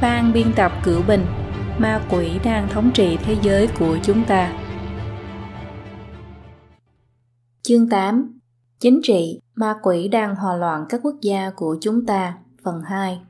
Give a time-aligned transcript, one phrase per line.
[0.00, 1.26] ban biên tập cửu bình
[1.78, 4.52] ma quỷ đang thống trị thế giới của chúng ta.
[7.62, 8.38] Chương 8
[8.80, 13.20] chính trị ma quỷ đang hòa loạn các quốc gia của chúng ta, phần 2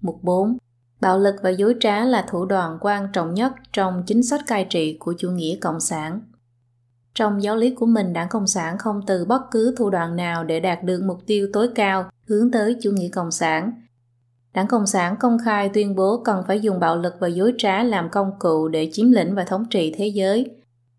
[0.00, 0.56] mục 4
[1.00, 4.66] bạo lực và dối trá là thủ đoạn quan trọng nhất trong chính sách cai
[4.70, 6.20] trị của chủ nghĩa cộng sản.
[7.14, 10.44] Trong giáo lý của mình, đảng cộng sản không từ bất cứ thủ đoạn nào
[10.44, 13.85] để đạt được mục tiêu tối cao hướng tới chủ nghĩa cộng sản.
[14.56, 17.82] Đảng Cộng sản công khai tuyên bố cần phải dùng bạo lực và dối trá
[17.82, 20.50] làm công cụ để chiếm lĩnh và thống trị thế giới.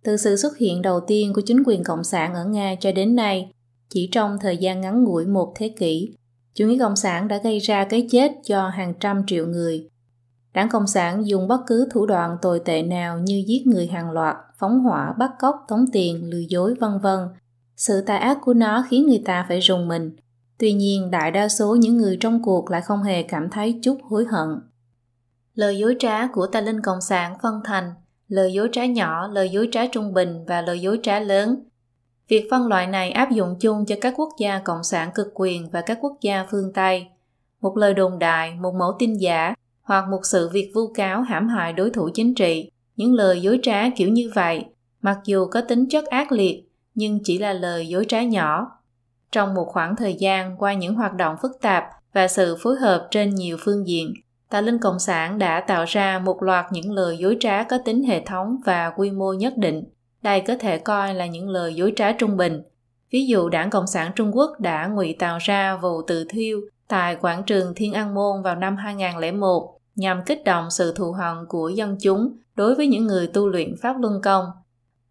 [0.03, 3.15] Từ sự xuất hiện đầu tiên của chính quyền Cộng sản ở Nga cho đến
[3.15, 3.51] nay,
[3.89, 6.15] chỉ trong thời gian ngắn ngủi một thế kỷ,
[6.55, 9.89] chủ nghĩa Cộng sản đã gây ra cái chết cho hàng trăm triệu người.
[10.53, 14.11] Đảng Cộng sản dùng bất cứ thủ đoạn tồi tệ nào như giết người hàng
[14.11, 17.19] loạt, phóng hỏa, bắt cóc, tống tiền, lừa dối vân vân.
[17.77, 20.15] Sự tà ác của nó khiến người ta phải rùng mình–
[20.59, 23.97] Tuy nhiên, đại đa số những người trong cuộc lại không hề cảm thấy chút
[24.03, 24.49] hối hận.
[25.53, 27.93] Lời dối trá của tà linh cộng sản phân thành
[28.27, 31.63] lời dối trá nhỏ, lời dối trá trung bình và lời dối trá lớn.
[32.27, 35.69] Việc phân loại này áp dụng chung cho các quốc gia cộng sản cực quyền
[35.69, 37.07] và các quốc gia phương Tây.
[37.61, 41.47] Một lời đồn đại, một mẫu tin giả hoặc một sự việc vu cáo hãm
[41.47, 44.65] hại đối thủ chính trị, những lời dối trá kiểu như vậy,
[45.01, 46.63] mặc dù có tính chất ác liệt,
[46.95, 48.76] nhưng chỉ là lời dối trá nhỏ
[49.31, 51.83] trong một khoảng thời gian qua những hoạt động phức tạp
[52.13, 54.13] và sự phối hợp trên nhiều phương diện,
[54.49, 58.03] Tà Linh Cộng sản đã tạo ra một loạt những lời dối trá có tính
[58.03, 59.83] hệ thống và quy mô nhất định.
[60.21, 62.61] Đây có thể coi là những lời dối trá trung bình.
[63.11, 67.15] Ví dụ Đảng Cộng sản Trung Quốc đã ngụy tạo ra vụ tự thiêu tại
[67.15, 71.69] quảng trường Thiên An Môn vào năm 2001 nhằm kích động sự thù hận của
[71.69, 74.45] dân chúng đối với những người tu luyện Pháp Luân Công.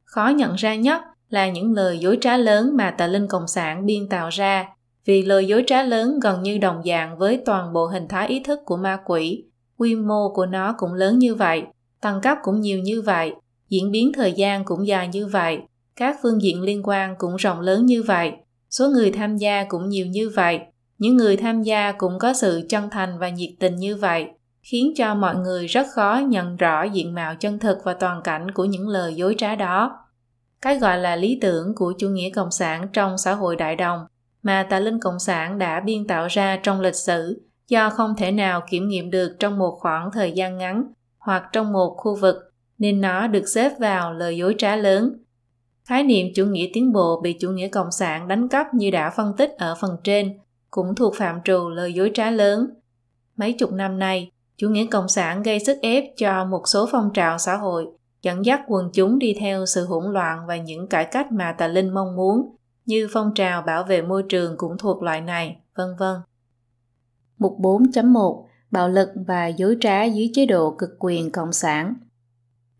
[0.04, 3.86] Khó nhận ra nhất là những lời dối trá lớn mà tà linh cộng sản
[3.86, 4.68] biên tạo ra,
[5.04, 8.40] vì lời dối trá lớn gần như đồng dạng với toàn bộ hình thái ý
[8.40, 9.44] thức của ma quỷ.
[9.78, 11.62] Quy mô của nó cũng lớn như vậy,
[12.00, 13.34] tăng cấp cũng nhiều như vậy,
[13.68, 15.58] diễn biến thời gian cũng dài như vậy,
[15.96, 18.32] các phương diện liên quan cũng rộng lớn như vậy,
[18.70, 20.60] số người tham gia cũng nhiều như vậy.
[20.98, 24.26] Những người tham gia cũng có sự chân thành và nhiệt tình như vậy,
[24.62, 28.50] khiến cho mọi người rất khó nhận rõ diện mạo chân thực và toàn cảnh
[28.50, 30.05] của những lời dối trá đó
[30.62, 34.06] cái gọi là lý tưởng của chủ nghĩa cộng sản trong xã hội đại đồng
[34.42, 38.32] mà tà linh cộng sản đã biên tạo ra trong lịch sử do không thể
[38.32, 40.84] nào kiểm nghiệm được trong một khoảng thời gian ngắn
[41.18, 42.36] hoặc trong một khu vực,
[42.78, 45.12] nên nó được xếp vào lời dối trá lớn.
[45.84, 49.10] Khái niệm chủ nghĩa tiến bộ bị chủ nghĩa cộng sản đánh cắp như đã
[49.10, 50.38] phân tích ở phần trên
[50.70, 52.70] cũng thuộc phạm trù lời dối trá lớn.
[53.36, 57.10] Mấy chục năm nay, chủ nghĩa cộng sản gây sức ép cho một số phong
[57.14, 57.86] trào xã hội
[58.26, 61.68] dẫn dắt quần chúng đi theo sự hỗn loạn và những cải cách mà tà
[61.68, 62.56] linh mong muốn,
[62.86, 66.20] như phong trào bảo vệ môi trường cũng thuộc loại này, vân vân.
[67.38, 71.94] Mục 4.1 Bạo lực và dối trá dưới chế độ cực quyền Cộng sản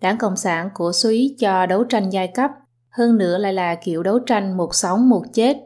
[0.00, 2.50] Đảng Cộng sản cổ suý cho đấu tranh giai cấp,
[2.90, 5.56] hơn nữa lại là kiểu đấu tranh một sống một chết.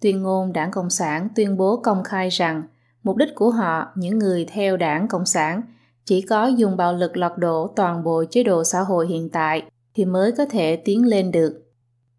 [0.00, 2.62] Tuyên ngôn Đảng Cộng sản tuyên bố công khai rằng
[3.02, 5.62] mục đích của họ, những người theo Đảng Cộng sản,
[6.04, 9.62] chỉ có dùng bạo lực lật đổ toàn bộ chế độ xã hội hiện tại
[9.94, 11.62] thì mới có thể tiến lên được.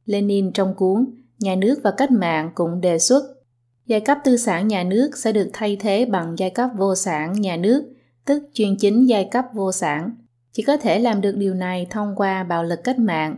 [0.06, 1.06] Lenin trong cuốn
[1.40, 3.24] Nhà nước và cách mạng cũng đề xuất
[3.86, 7.34] giai cấp tư sản nhà nước sẽ được thay thế bằng giai cấp vô sản
[7.34, 7.94] nhà nước,
[8.26, 10.16] tức chuyên chính giai cấp vô sản.
[10.52, 13.36] Chỉ có thể làm được điều này thông qua bạo lực cách mạng.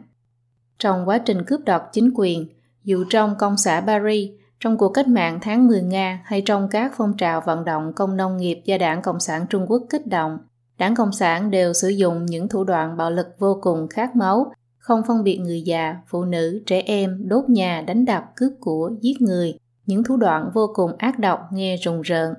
[0.79, 2.47] Trong quá trình cướp đoạt chính quyền,
[2.83, 4.29] dù trong công xã Paris
[4.65, 8.17] trong cuộc cách mạng tháng 10 Nga hay trong các phong trào vận động công
[8.17, 10.37] nông nghiệp do Đảng Cộng sản Trung Quốc kích động,
[10.77, 14.51] Đảng Cộng sản đều sử dụng những thủ đoạn bạo lực vô cùng khát máu,
[14.77, 18.91] không phân biệt người già, phụ nữ, trẻ em, đốt nhà, đánh đập, cướp của,
[19.01, 19.53] giết người,
[19.85, 22.33] những thủ đoạn vô cùng ác độc nghe rùng rợn.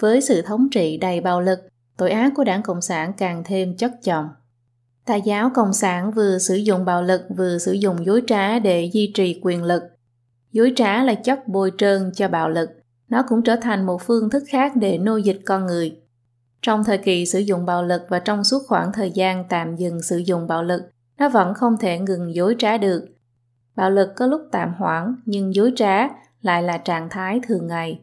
[0.00, 1.58] Với sự thống trị đầy bạo lực,
[1.96, 4.28] tội ác của Đảng Cộng sản càng thêm chất chồng.
[5.04, 8.90] Tà giáo Cộng sản vừa sử dụng bạo lực vừa sử dụng dối trá để
[8.92, 9.82] duy trì quyền lực,
[10.52, 12.70] Dối trá là chất bôi trơn cho bạo lực.
[13.08, 16.00] Nó cũng trở thành một phương thức khác để nô dịch con người.
[16.62, 20.02] Trong thời kỳ sử dụng bạo lực và trong suốt khoảng thời gian tạm dừng
[20.02, 20.82] sử dụng bạo lực,
[21.18, 23.08] nó vẫn không thể ngừng dối trá được.
[23.76, 26.08] Bạo lực có lúc tạm hoãn, nhưng dối trá
[26.42, 28.00] lại là trạng thái thường ngày.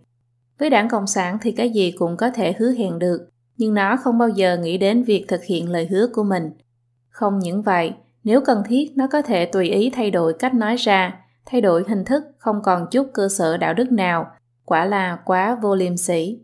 [0.60, 3.98] Với đảng Cộng sản thì cái gì cũng có thể hứa hẹn được, nhưng nó
[3.98, 6.52] không bao giờ nghĩ đến việc thực hiện lời hứa của mình.
[7.10, 7.94] Không những vậy,
[8.24, 11.84] nếu cần thiết nó có thể tùy ý thay đổi cách nói ra, thay đổi
[11.88, 14.32] hình thức không còn chút cơ sở đạo đức nào,
[14.66, 16.40] quả là quá vô liêm sỉ.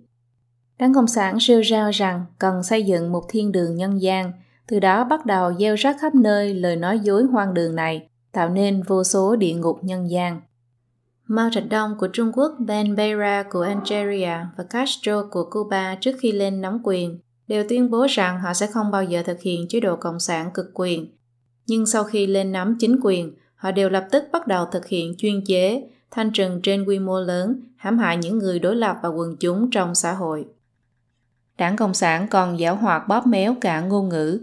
[0.79, 4.31] Đảng Cộng sản rêu rao rằng cần xây dựng một thiên đường nhân gian,
[4.67, 8.49] từ đó bắt đầu gieo rắc khắp nơi lời nói dối hoang đường này, tạo
[8.49, 10.41] nên vô số địa ngục nhân gian.
[11.27, 16.15] Mao Trạch Đông của Trung Quốc, Ben Beira của Algeria và Castro của Cuba trước
[16.19, 19.67] khi lên nắm quyền đều tuyên bố rằng họ sẽ không bao giờ thực hiện
[19.69, 21.17] chế độ cộng sản cực quyền.
[21.67, 25.15] Nhưng sau khi lên nắm chính quyền, họ đều lập tức bắt đầu thực hiện
[25.17, 29.09] chuyên chế, thanh trừng trên quy mô lớn, hãm hại những người đối lập và
[29.09, 30.45] quần chúng trong xã hội.
[31.57, 34.41] Đảng Cộng sản còn giảo hoạt bóp méo cả ngôn ngữ.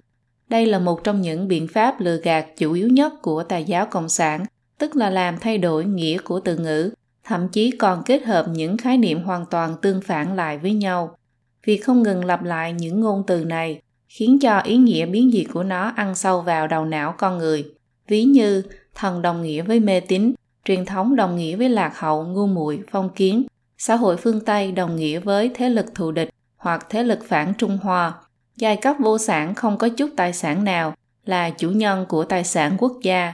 [0.49, 3.87] Đây là một trong những biện pháp lừa gạt chủ yếu nhất của tà giáo
[3.87, 4.45] Cộng sản,
[4.79, 6.91] tức là làm thay đổi nghĩa của từ ngữ,
[7.25, 11.19] thậm chí còn kết hợp những khái niệm hoàn toàn tương phản lại với nhau.
[11.65, 15.45] Việc không ngừng lặp lại những ngôn từ này khiến cho ý nghĩa biến dị
[15.45, 17.73] của nó ăn sâu vào đầu não con người.
[18.09, 18.63] Ví như
[18.99, 20.33] thần đồng nghĩa với mê tín,
[20.65, 23.47] truyền thống đồng nghĩa với lạc hậu, ngu muội, phong kiến,
[23.79, 27.53] xã hội phương Tây đồng nghĩa với thế lực thù địch hoặc thế lực phản
[27.59, 28.15] Trung Hoa.
[28.57, 32.45] Giai cấp vô sản không có chút tài sản nào là chủ nhân của tài
[32.45, 33.33] sản quốc gia.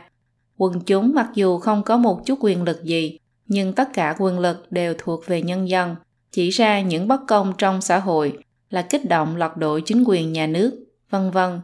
[0.57, 4.39] Quần chúng mặc dù không có một chút quyền lực gì, nhưng tất cả quyền
[4.39, 5.97] lực đều thuộc về nhân dân,
[6.31, 8.39] chỉ ra những bất công trong xã hội
[8.71, 11.61] là kích động lật đổ chính quyền nhà nước, vân vân.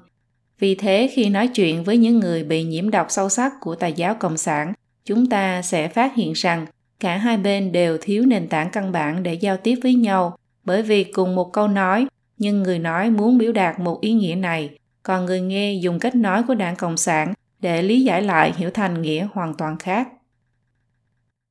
[0.60, 3.86] Vì thế khi nói chuyện với những người bị nhiễm độc sâu sắc của tà
[3.86, 4.72] giáo cộng sản,
[5.04, 6.66] chúng ta sẽ phát hiện rằng
[7.00, 10.82] cả hai bên đều thiếu nền tảng căn bản để giao tiếp với nhau, bởi
[10.82, 12.06] vì cùng một câu nói,
[12.38, 14.70] nhưng người nói muốn biểu đạt một ý nghĩa này,
[15.02, 18.70] còn người nghe dùng cách nói của đảng Cộng sản để lý giải lại hiểu
[18.70, 20.08] thành nghĩa hoàn toàn khác.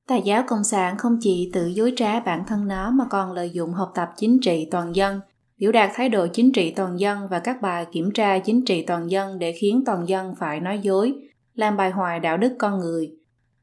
[0.08, 3.50] Tà giáo Cộng sản không chỉ tự dối trá bản thân nó mà còn lợi
[3.50, 5.20] dụng học tập chính trị toàn dân,
[5.60, 8.84] biểu đạt thái độ chính trị toàn dân và các bài kiểm tra chính trị
[8.84, 11.14] toàn dân để khiến toàn dân phải nói dối,
[11.56, 13.12] làm bài hoài đạo đức con người.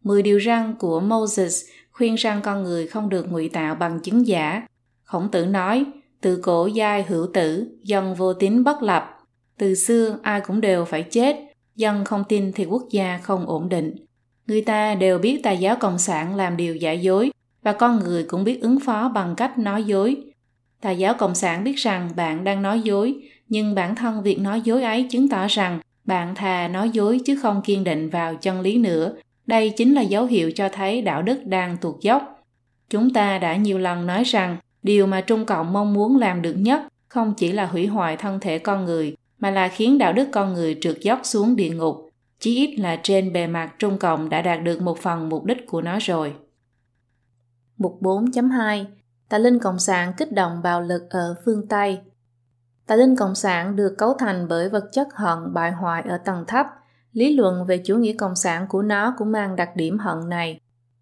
[0.02, 4.26] Mười điều răn của Moses khuyên rằng con người không được ngụy tạo bằng chứng
[4.26, 4.66] giả.
[5.04, 5.84] Khổng tử nói,
[6.20, 9.18] từ cổ giai hữu tử, dân vô tín bất lập.
[9.58, 11.36] Từ xưa ai cũng đều phải chết,
[11.76, 13.96] dân không tin thì quốc gia không ổn định.
[14.46, 17.30] Người ta đều biết tà giáo cộng sản làm điều giả dối
[17.62, 20.16] và con người cũng biết ứng phó bằng cách nói dối.
[20.80, 23.14] Tà giáo cộng sản biết rằng bạn đang nói dối,
[23.48, 27.38] nhưng bản thân việc nói dối ấy chứng tỏ rằng bạn thà nói dối chứ
[27.42, 29.12] không kiên định vào chân lý nữa.
[29.46, 32.44] Đây chính là dấu hiệu cho thấy đạo đức đang tuột dốc.
[32.90, 36.54] Chúng ta đã nhiều lần nói rằng điều mà Trung Cộng mong muốn làm được
[36.54, 40.28] nhất không chỉ là hủy hoại thân thể con người, mà là khiến đạo đức
[40.32, 42.06] con người trượt dốc xuống địa ngục
[42.40, 45.66] chí ít là trên bề mặt Trung Cộng đã đạt được một phần mục đích
[45.66, 46.34] của nó rồi.
[47.78, 48.84] Mục 4.2
[49.28, 52.00] Tà linh Cộng sản kích động bạo lực ở phương Tây
[52.86, 56.44] Tà linh Cộng sản được cấu thành bởi vật chất hận bại hoại ở tầng
[56.48, 56.66] thấp.
[57.12, 60.60] Lý luận về chủ nghĩa Cộng sản của nó cũng mang đặc điểm hận này.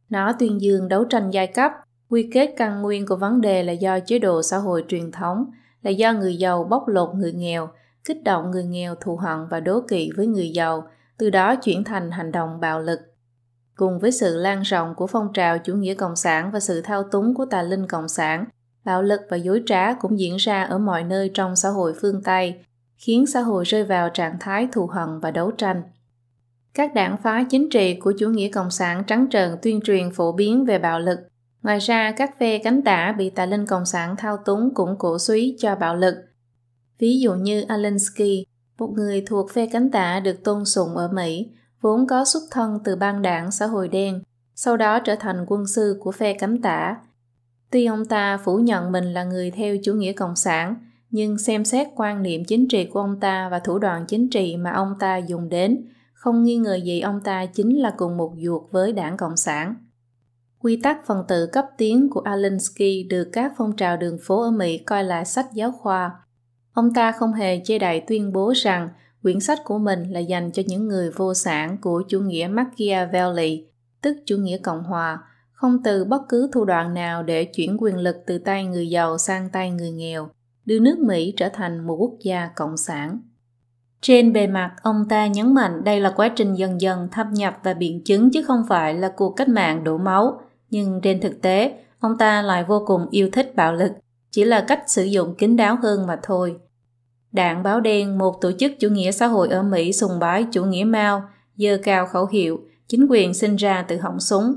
[0.09, 1.73] Nó tuyên dương đấu tranh giai cấp,
[2.09, 5.45] quy kết căn nguyên của vấn đề là do chế độ xã hội truyền thống,
[5.83, 7.69] là do người giàu bóc lột người nghèo,
[8.05, 10.89] kích động người nghèo thù hận và đố kỵ với người giàu,
[11.19, 13.01] từ đó chuyển thành hành động bạo lực.
[13.77, 17.03] Cùng với sự lan rộng của phong trào chủ nghĩa cộng sản và sự thao
[17.03, 18.45] túng của tà linh cộng sản,
[18.85, 22.23] bạo lực và dối trá cũng diễn ra ở mọi nơi trong xã hội phương
[22.23, 22.55] Tây,
[22.99, 25.83] khiến xã hội rơi vào trạng thái thù hận và đấu tranh.
[26.75, 30.33] Các đảng phái chính trị của chủ nghĩa cộng sản trắng trợn tuyên truyền phổ
[30.33, 31.19] biến về bạo lực.
[31.63, 35.19] Ngoài ra, các phe cánh tả bị tà linh cộng sản thao túng cũng cổ
[35.19, 36.15] suý cho bạo lực.
[36.99, 38.47] Ví dụ như Alinsky,
[38.79, 41.51] một người thuộc phe cánh tả được tôn sùng ở Mỹ,
[41.85, 44.23] vốn có xuất thân từ bang đảng xã hội đen,
[44.55, 46.97] sau đó trở thành quân sư của phe cánh tả.
[47.71, 50.75] Tuy ông ta phủ nhận mình là người theo chủ nghĩa cộng sản,
[51.11, 54.57] nhưng xem xét quan niệm chính trị của ông ta và thủ đoạn chính trị
[54.57, 58.35] mà ông ta dùng đến, không nghi ngờ gì ông ta chính là cùng một
[58.45, 59.75] ruột với đảng Cộng sản.
[60.59, 64.51] Quy tắc phần tử cấp tiến của Alinsky được các phong trào đường phố ở
[64.51, 66.11] Mỹ coi là sách giáo khoa,
[66.75, 68.89] Ông ta không hề chê đậy tuyên bố rằng
[69.25, 73.67] quyển sách của mình là dành cho những người vô sản của chủ nghĩa Machiavelli,
[74.03, 75.19] tức chủ nghĩa Cộng hòa,
[75.53, 79.19] không từ bất cứ thủ đoạn nào để chuyển quyền lực từ tay người giàu
[79.19, 80.29] sang tay người nghèo,
[80.65, 83.21] đưa nước Mỹ trở thành một quốc gia cộng sản.
[84.01, 87.59] Trên bề mặt, ông ta nhấn mạnh đây là quá trình dần dần thâm nhập
[87.63, 90.41] và biện chứng chứ không phải là cuộc cách mạng đổ máu.
[90.71, 93.93] Nhưng trên thực tế, ông ta lại vô cùng yêu thích bạo lực,
[94.31, 96.57] chỉ là cách sử dụng kín đáo hơn mà thôi.
[97.35, 100.65] Đảng Báo Đen, một tổ chức chủ nghĩa xã hội ở Mỹ sùng bái chủ
[100.65, 101.23] nghĩa Mao,
[101.57, 104.55] dơ cao khẩu hiệu, chính quyền sinh ra từ họng súng.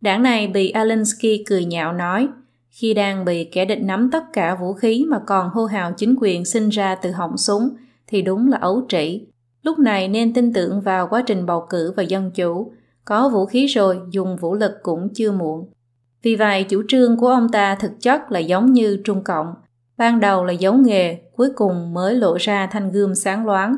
[0.00, 2.28] Đảng này bị Alinsky cười nhạo nói,
[2.70, 6.14] khi đang bị kẻ địch nắm tất cả vũ khí mà còn hô hào chính
[6.20, 7.68] quyền sinh ra từ họng súng,
[8.06, 9.26] thì đúng là ấu trĩ.
[9.62, 12.72] Lúc này nên tin tưởng vào quá trình bầu cử và dân chủ.
[13.04, 15.70] Có vũ khí rồi, dùng vũ lực cũng chưa muộn.
[16.22, 19.54] Vì vậy, chủ trương của ông ta thực chất là giống như Trung Cộng.
[20.00, 23.76] Ban đầu là giấu nghề, cuối cùng mới lộ ra thanh gươm sáng loáng.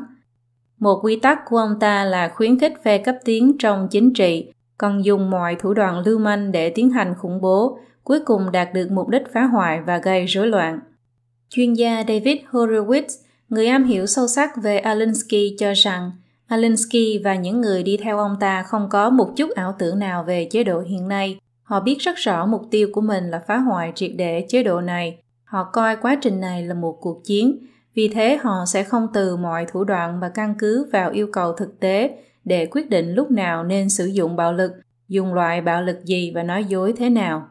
[0.79, 4.51] Một quy tắc của ông ta là khuyến khích phe cấp tiến trong chính trị,
[4.77, 8.73] còn dùng mọi thủ đoạn lưu manh để tiến hành khủng bố, cuối cùng đạt
[8.73, 10.79] được mục đích phá hoại và gây rối loạn.
[11.49, 16.11] Chuyên gia David Horowitz, người am hiểu sâu sắc về Alinsky cho rằng
[16.47, 20.23] Alinsky và những người đi theo ông ta không có một chút ảo tưởng nào
[20.23, 21.39] về chế độ hiện nay.
[21.63, 24.81] Họ biết rất rõ mục tiêu của mình là phá hoại triệt để chế độ
[24.81, 25.22] này.
[25.53, 27.57] Họ coi quá trình này là một cuộc chiến,
[27.95, 31.53] vì thế họ sẽ không từ mọi thủ đoạn mà căn cứ vào yêu cầu
[31.53, 34.71] thực tế để quyết định lúc nào nên sử dụng bạo lực,
[35.07, 37.47] dùng loại bạo lực gì và nói dối thế nào.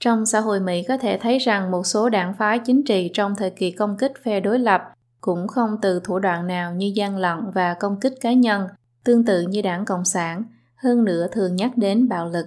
[0.00, 3.34] Trong xã hội Mỹ có thể thấy rằng một số đảng phái chính trị trong
[3.36, 4.82] thời kỳ công kích phe đối lập
[5.20, 8.66] cũng không từ thủ đoạn nào như gian lận và công kích cá nhân,
[9.04, 10.44] tương tự như đảng Cộng sản,
[10.76, 12.46] hơn nữa thường nhắc đến bạo lực.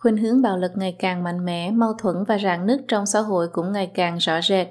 [0.00, 3.20] Khuynh hướng bạo lực ngày càng mạnh mẽ, mâu thuẫn và rạn nứt trong xã
[3.20, 4.66] hội cũng ngày càng rõ rệt.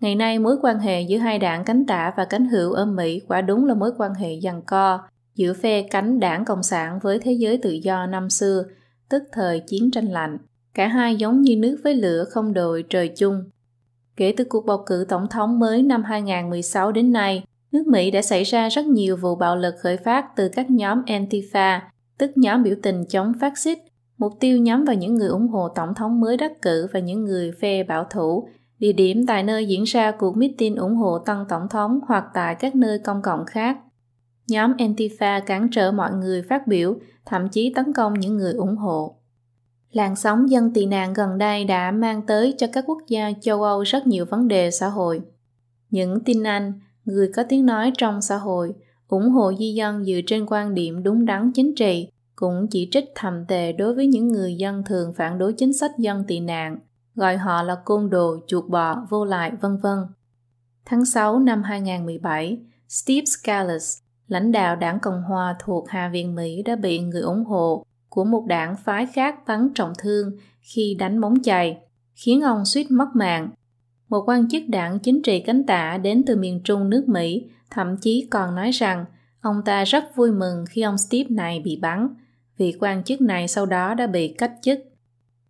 [0.00, 3.20] Ngày nay mối quan hệ giữa hai đảng cánh tả và cánh hữu ở Mỹ
[3.28, 4.98] quả đúng là mối quan hệ giằng co
[5.34, 8.64] giữa phe cánh đảng Cộng sản với thế giới tự do năm xưa,
[9.08, 10.38] tức thời chiến tranh lạnh.
[10.74, 13.44] Cả hai giống như nước với lửa không đội trời chung.
[14.16, 18.22] Kể từ cuộc bầu cử tổng thống mới năm 2016 đến nay, nước Mỹ đã
[18.22, 21.80] xảy ra rất nhiều vụ bạo lực khởi phát từ các nhóm Antifa,
[22.18, 23.78] tức nhóm biểu tình chống phát xít,
[24.18, 27.24] mục tiêu nhắm vào những người ủng hộ tổng thống mới đắc cử và những
[27.24, 28.48] người phe bảo thủ,
[28.78, 32.54] địa điểm tại nơi diễn ra cuộc meeting ủng hộ tân tổng thống hoặc tại
[32.54, 33.78] các nơi công cộng khác.
[34.48, 36.96] Nhóm Antifa cản trở mọi người phát biểu,
[37.26, 39.14] thậm chí tấn công những người ủng hộ.
[39.92, 43.62] Làn sóng dân tị nạn gần đây đã mang tới cho các quốc gia châu
[43.62, 45.20] Âu rất nhiều vấn đề xã hội.
[45.90, 46.72] Những tin Anh,
[47.04, 48.74] người có tiếng nói trong xã hội,
[49.08, 52.08] ủng hộ di dân dựa trên quan điểm đúng đắn chính trị,
[52.40, 55.90] cũng chỉ trích thầm tề đối với những người dân thường phản đối chính sách
[55.98, 56.78] dân tị nạn,
[57.14, 59.98] gọi họ là côn đồ, chuột bọ, vô lại, vân vân.
[60.84, 66.62] Tháng 6 năm 2017, Steve Scalise, lãnh đạo đảng Cộng hòa thuộc Hạ viện Mỹ
[66.62, 71.20] đã bị người ủng hộ của một đảng phái khác bắn trọng thương khi đánh
[71.20, 71.78] bóng chày,
[72.14, 73.50] khiến ông suýt mất mạng.
[74.08, 77.96] Một quan chức đảng chính trị cánh tả đến từ miền trung nước Mỹ thậm
[78.00, 79.04] chí còn nói rằng
[79.40, 82.08] ông ta rất vui mừng khi ông Steve này bị bắn,
[82.58, 84.78] vị quan chức này sau đó đã bị cách chức.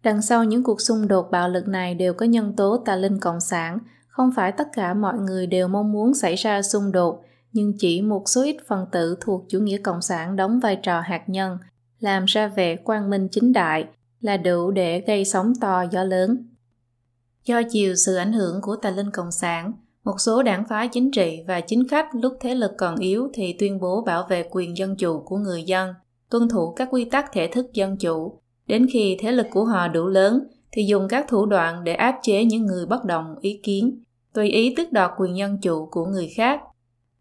[0.02, 3.20] Đằng sau những cuộc xung đột bạo lực này đều có nhân tố tà linh
[3.20, 7.24] cộng sản, không phải tất cả mọi người đều mong muốn xảy ra xung đột,
[7.52, 11.00] nhưng chỉ một số ít phần tử thuộc chủ nghĩa cộng sản đóng vai trò
[11.00, 11.58] hạt nhân
[12.00, 13.86] làm ra vẻ quang minh chính đại
[14.20, 16.48] là đủ để gây sóng to gió lớn.
[17.44, 19.72] Do chiều sự ảnh hưởng của tà linh cộng sản,
[20.04, 23.56] một số đảng phái chính trị và chính khách lúc thế lực còn yếu thì
[23.58, 25.94] tuyên bố bảo vệ quyền dân chủ của người dân,
[26.30, 28.40] tuân thủ các quy tắc thể thức dân chủ.
[28.66, 30.40] Đến khi thế lực của họ đủ lớn
[30.72, 34.48] thì dùng các thủ đoạn để áp chế những người bất đồng ý kiến, tùy
[34.48, 36.60] ý tước đoạt quyền dân chủ của người khác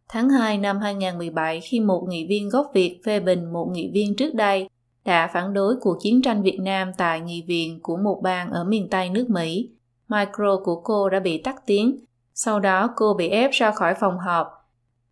[0.09, 4.15] Tháng 2 năm 2017 khi một nghị viên gốc Việt phê bình một nghị viên
[4.15, 4.69] trước đây
[5.05, 8.63] đã phản đối cuộc chiến tranh Việt Nam tại nghị viện của một bang ở
[8.63, 9.69] miền Tây nước Mỹ.
[10.07, 11.97] Micro của cô đã bị tắt tiếng,
[12.33, 14.47] sau đó cô bị ép ra khỏi phòng họp.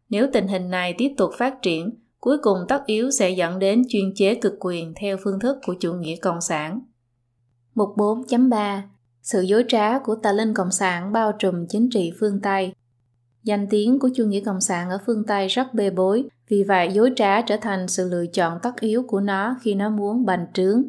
[0.09, 1.89] Nếu tình hình này tiếp tục phát triển,
[2.25, 5.75] cuối cùng tất yếu sẽ dẫn đến chuyên chế cực quyền theo phương thức của
[5.79, 6.79] chủ nghĩa cộng sản.
[7.75, 8.81] Mục 4.3
[9.21, 12.73] Sự dối trá của tà linh cộng sản bao trùm chính trị phương Tây
[13.43, 16.89] Danh tiếng của chủ nghĩa cộng sản ở phương Tây rất bê bối, vì vậy
[16.93, 20.45] dối trá trở thành sự lựa chọn tất yếu của nó khi nó muốn bành
[20.53, 20.83] trướng.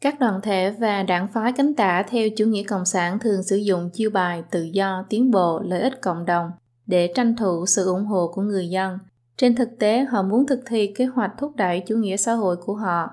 [0.00, 3.56] Các đoàn thể và đảng phái cánh tả theo chủ nghĩa cộng sản thường sử
[3.56, 6.50] dụng chiêu bài tự do, tiến bộ, lợi ích cộng đồng
[6.86, 8.98] để tranh thủ sự ủng hộ của người dân.
[9.36, 12.56] Trên thực tế, họ muốn thực thi kế hoạch thúc đẩy chủ nghĩa xã hội
[12.56, 13.10] của họ.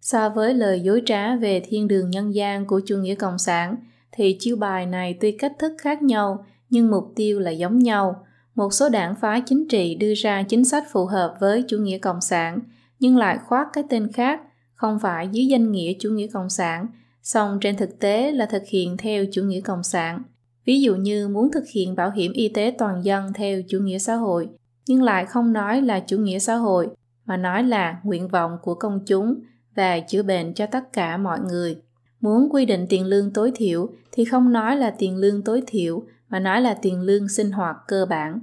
[0.00, 3.76] So với lời dối trá về thiên đường nhân gian của chủ nghĩa cộng sản,
[4.12, 8.26] thì chiêu bài này tuy cách thức khác nhau nhưng mục tiêu là giống nhau.
[8.54, 11.98] Một số đảng phái chính trị đưa ra chính sách phù hợp với chủ nghĩa
[11.98, 12.58] cộng sản,
[13.00, 14.40] nhưng lại khoác cái tên khác,
[14.74, 16.86] không phải dưới danh nghĩa chủ nghĩa cộng sản,
[17.22, 20.22] song trên thực tế là thực hiện theo chủ nghĩa cộng sản.
[20.64, 23.98] Ví dụ như muốn thực hiện bảo hiểm y tế toàn dân theo chủ nghĩa
[23.98, 24.48] xã hội,
[24.86, 26.88] nhưng lại không nói là chủ nghĩa xã hội,
[27.26, 29.40] mà nói là nguyện vọng của công chúng
[29.76, 31.76] và chữa bệnh cho tất cả mọi người.
[32.20, 36.02] Muốn quy định tiền lương tối thiểu thì không nói là tiền lương tối thiểu
[36.28, 38.40] mà nói là tiền lương sinh hoạt cơ bản.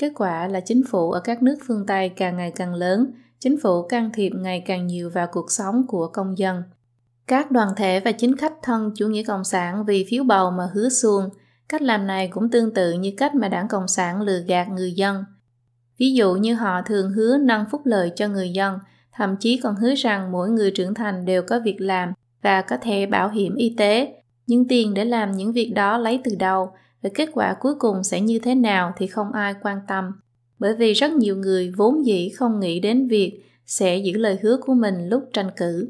[0.00, 3.60] Kết quả là chính phủ ở các nước phương Tây càng ngày càng lớn, chính
[3.60, 6.62] phủ can thiệp ngày càng nhiều vào cuộc sống của công dân.
[7.26, 10.68] Các đoàn thể và chính khách thân chủ nghĩa cộng sản vì phiếu bầu mà
[10.74, 11.28] hứa xuông,
[11.68, 14.92] cách làm này cũng tương tự như cách mà đảng Cộng sản lừa gạt người
[14.92, 15.24] dân.
[16.02, 18.78] Ví dụ như họ thường hứa nâng phúc lợi cho người dân,
[19.12, 22.76] thậm chí còn hứa rằng mỗi người trưởng thành đều có việc làm và có
[22.76, 24.22] thể bảo hiểm y tế.
[24.46, 26.70] Nhưng tiền để làm những việc đó lấy từ đâu
[27.02, 30.04] và kết quả cuối cùng sẽ như thế nào thì không ai quan tâm
[30.58, 34.56] bởi vì rất nhiều người vốn dĩ không nghĩ đến việc sẽ giữ lời hứa
[34.56, 35.88] của mình lúc tranh cử.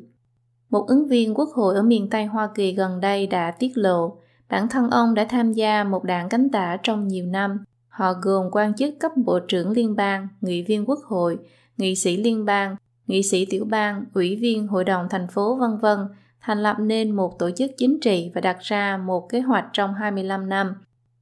[0.71, 4.17] Một ứng viên quốc hội ở miền Tây Hoa Kỳ gần đây đã tiết lộ
[4.51, 7.65] Bản thân ông đã tham gia một đảng cánh tả trong nhiều năm.
[7.93, 11.39] Họ gồm quan chức cấp bộ trưởng liên bang, nghị viên quốc hội,
[11.77, 15.79] nghị sĩ liên bang, nghị sĩ tiểu bang, ủy viên hội đồng thành phố vân
[15.79, 15.99] vân,
[16.41, 19.95] thành lập nên một tổ chức chính trị và đặt ra một kế hoạch trong
[19.95, 20.75] 25 năm.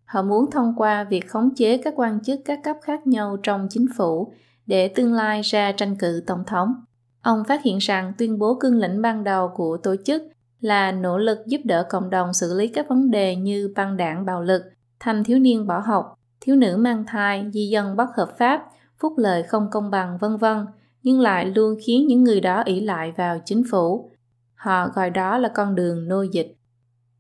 [0.05, 3.67] Họ muốn thông qua việc khống chế các quan chức các cấp khác nhau trong
[3.71, 4.33] chính phủ
[4.67, 6.75] để tương lai ra tranh cử tổng thống.
[7.23, 10.23] Ông phát hiện rằng tuyên bố cương lĩnh ban đầu của tổ chức
[10.61, 14.25] là nỗ lực giúp đỡ cộng đồng xử lý các vấn đề như băng đảng
[14.25, 14.63] bạo lực,
[15.01, 18.65] thanh thiếu niên bỏ học, thiếu nữ mang thai, di dân bất hợp pháp,
[18.99, 20.67] phúc lợi không công bằng vân vân,
[21.03, 24.11] nhưng lại luôn khiến những người đó ỷ lại vào chính phủ.
[24.55, 26.57] Họ gọi đó là con đường nô dịch.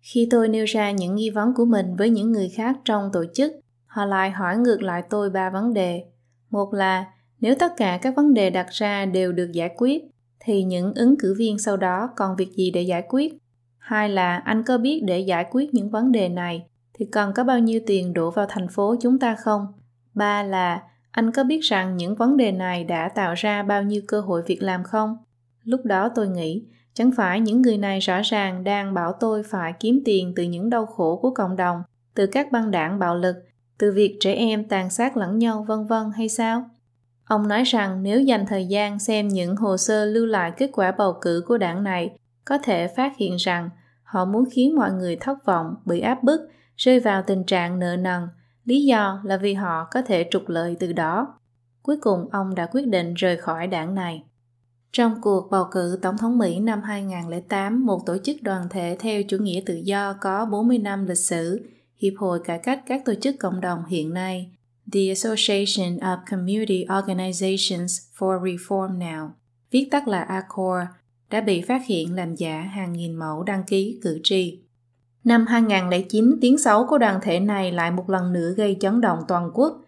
[0.01, 3.25] Khi tôi nêu ra những nghi vấn của mình với những người khác trong tổ
[3.35, 3.53] chức,
[3.87, 6.05] họ lại hỏi ngược lại tôi ba vấn đề.
[6.51, 7.07] Một là,
[7.41, 10.03] nếu tất cả các vấn đề đặt ra đều được giải quyết,
[10.41, 13.35] thì những ứng cử viên sau đó còn việc gì để giải quyết?
[13.79, 16.70] Hai là anh có biết để giải quyết những vấn đề này
[17.01, 19.67] thì cần có bao nhiêu tiền đổ vào thành phố chúng ta không?
[20.15, 24.03] Ba là anh có biết rằng những vấn đề này đã tạo ra bao nhiêu
[24.09, 25.17] cơ hội việc làm không?
[25.65, 26.65] Lúc đó tôi nghĩ,
[26.95, 30.71] chẳng phải những người này rõ ràng đang bảo tôi phải kiếm tiền từ những
[30.71, 31.83] đau khổ của cộng đồng,
[32.15, 33.37] từ các băng đảng bạo lực,
[33.79, 36.71] từ việc trẻ em tàn sát lẫn nhau vân vân hay sao?
[37.25, 40.93] Ông nói rằng nếu dành thời gian xem những hồ sơ lưu lại kết quả
[40.93, 42.11] bầu cử của đảng này,
[42.45, 43.71] có thể phát hiện rằng
[44.03, 46.41] họ muốn khiến mọi người thất vọng, bị áp bức,
[46.81, 48.23] rơi vào tình trạng nợ nần.
[48.65, 51.35] Lý do là vì họ có thể trục lợi từ đó.
[51.83, 54.23] Cuối cùng ông đã quyết định rời khỏi đảng này.
[54.93, 59.23] Trong cuộc bầu cử Tổng thống Mỹ năm 2008, một tổ chức đoàn thể theo
[59.23, 63.15] chủ nghĩa tự do có 40 năm lịch sử, Hiệp hội Cải cách các tổ
[63.15, 64.51] chức cộng đồng hiện nay,
[64.93, 69.29] The Association of Community Organizations for Reform Now,
[69.71, 70.83] viết tắt là ACOR,
[71.31, 74.70] đã bị phát hiện làm giả hàng nghìn mẫu đăng ký cử tri.
[75.25, 79.19] Năm 2009, tiếng xấu của đoàn thể này lại một lần nữa gây chấn động
[79.29, 79.81] toàn quốc.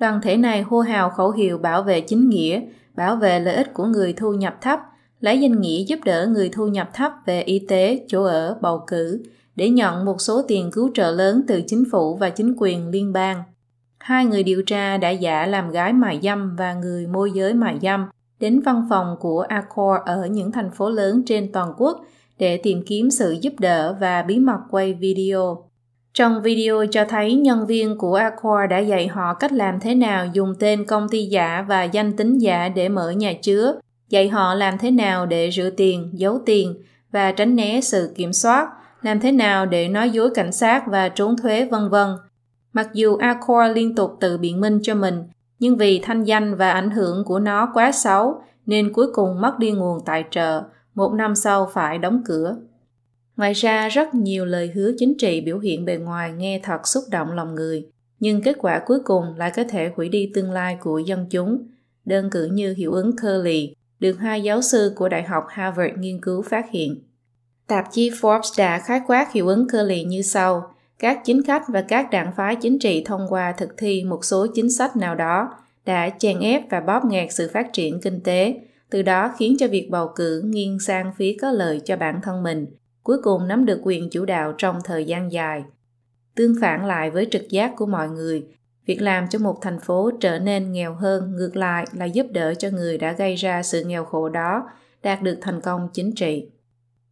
[0.00, 2.60] Đoàn thể này hô hào khẩu hiệu bảo vệ chính nghĩa,
[2.96, 4.80] bảo vệ lợi ích của người thu nhập thấp,
[5.20, 8.84] lấy danh nghĩa giúp đỡ người thu nhập thấp về y tế, chỗ ở, bầu
[8.86, 9.22] cử,
[9.56, 13.12] để nhận một số tiền cứu trợ lớn từ chính phủ và chính quyền liên
[13.12, 13.42] bang.
[13.98, 17.78] Hai người điều tra đã giả làm gái mại dâm và người môi giới mại
[17.82, 18.06] dâm
[18.40, 22.04] đến văn phòng của Accor ở những thành phố lớn trên toàn quốc
[22.38, 25.68] để tìm kiếm sự giúp đỡ và bí mật quay video.
[26.14, 30.26] Trong video cho thấy nhân viên của Accor đã dạy họ cách làm thế nào
[30.32, 33.74] dùng tên công ty giả và danh tính giả để mở nhà chứa,
[34.08, 38.32] dạy họ làm thế nào để rửa tiền, giấu tiền và tránh né sự kiểm
[38.32, 38.68] soát,
[39.02, 42.08] làm thế nào để nói dối cảnh sát và trốn thuế vân vân.
[42.72, 45.22] Mặc dù Accor liên tục tự biện minh cho mình,
[45.58, 49.58] nhưng vì thanh danh và ảnh hưởng của nó quá xấu nên cuối cùng mất
[49.58, 50.62] đi nguồn tài trợ,
[50.98, 52.56] một năm sau phải đóng cửa.
[53.36, 57.04] Ngoài ra, rất nhiều lời hứa chính trị biểu hiện bề ngoài nghe thật xúc
[57.10, 57.86] động lòng người,
[58.20, 61.66] nhưng kết quả cuối cùng lại có thể hủy đi tương lai của dân chúng.
[62.04, 66.20] Đơn cử như hiệu ứng Curly, được hai giáo sư của Đại học Harvard nghiên
[66.20, 67.02] cứu phát hiện.
[67.66, 70.74] Tạp chí Forbes đã khái quát hiệu ứng Curly như sau.
[70.98, 74.46] Các chính khách và các đảng phái chính trị thông qua thực thi một số
[74.54, 75.54] chính sách nào đó
[75.86, 79.68] đã chèn ép và bóp nghẹt sự phát triển kinh tế, từ đó khiến cho
[79.68, 82.66] việc bầu cử nghiêng sang phía có lợi cho bản thân mình,
[83.02, 85.64] cuối cùng nắm được quyền chủ đạo trong thời gian dài.
[86.34, 88.46] Tương phản lại với trực giác của mọi người,
[88.86, 92.54] việc làm cho một thành phố trở nên nghèo hơn ngược lại là giúp đỡ
[92.54, 94.70] cho người đã gây ra sự nghèo khổ đó
[95.02, 96.50] đạt được thành công chính trị.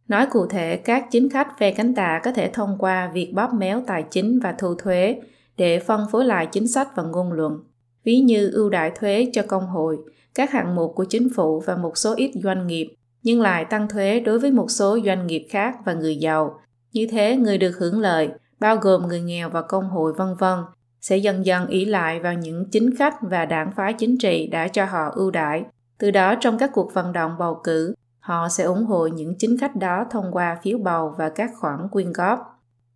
[0.07, 3.53] Nói cụ thể, các chính khách phe cánh tả có thể thông qua việc bóp
[3.53, 5.21] méo tài chính và thu thuế
[5.57, 7.63] để phân phối lại chính sách và ngôn luận,
[8.03, 9.97] ví như ưu đại thuế cho công hội,
[10.37, 13.87] các hạng mục của chính phủ và một số ít doanh nghiệp, nhưng lại tăng
[13.89, 16.59] thuế đối với một số doanh nghiệp khác và người giàu.
[16.93, 20.59] Như thế, người được hưởng lợi, bao gồm người nghèo và công hội vân vân,
[21.01, 24.67] sẽ dần dần ý lại vào những chính khách và đảng phái chính trị đã
[24.67, 25.63] cho họ ưu đãi.
[25.97, 29.57] Từ đó trong các cuộc vận động bầu cử, họ sẽ ủng hộ những chính
[29.57, 32.39] khách đó thông qua phiếu bầu và các khoản quyên góp.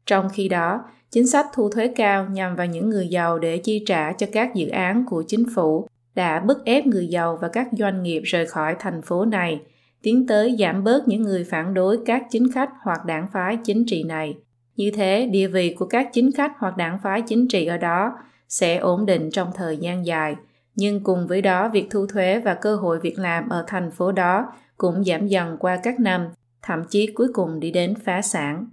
[0.05, 3.83] Trong khi đó, chính sách thu thuế cao nhằm vào những người giàu để chi
[3.87, 7.67] trả cho các dự án của chính phủ đã bức ép người giàu và các
[7.71, 9.61] doanh nghiệp rời khỏi thành phố này,
[10.01, 13.85] tiến tới giảm bớt những người phản đối các chính khách hoặc đảng phái chính
[13.87, 14.37] trị này.
[14.75, 18.13] Như thế, địa vị của các chính khách hoặc đảng phái chính trị ở đó
[18.47, 20.35] sẽ ổn định trong thời gian dài,
[20.75, 24.11] nhưng cùng với đó việc thu thuế và cơ hội việc làm ở thành phố
[24.11, 26.27] đó cũng giảm dần qua các năm,
[26.61, 28.67] thậm chí cuối cùng đi đến phá sản.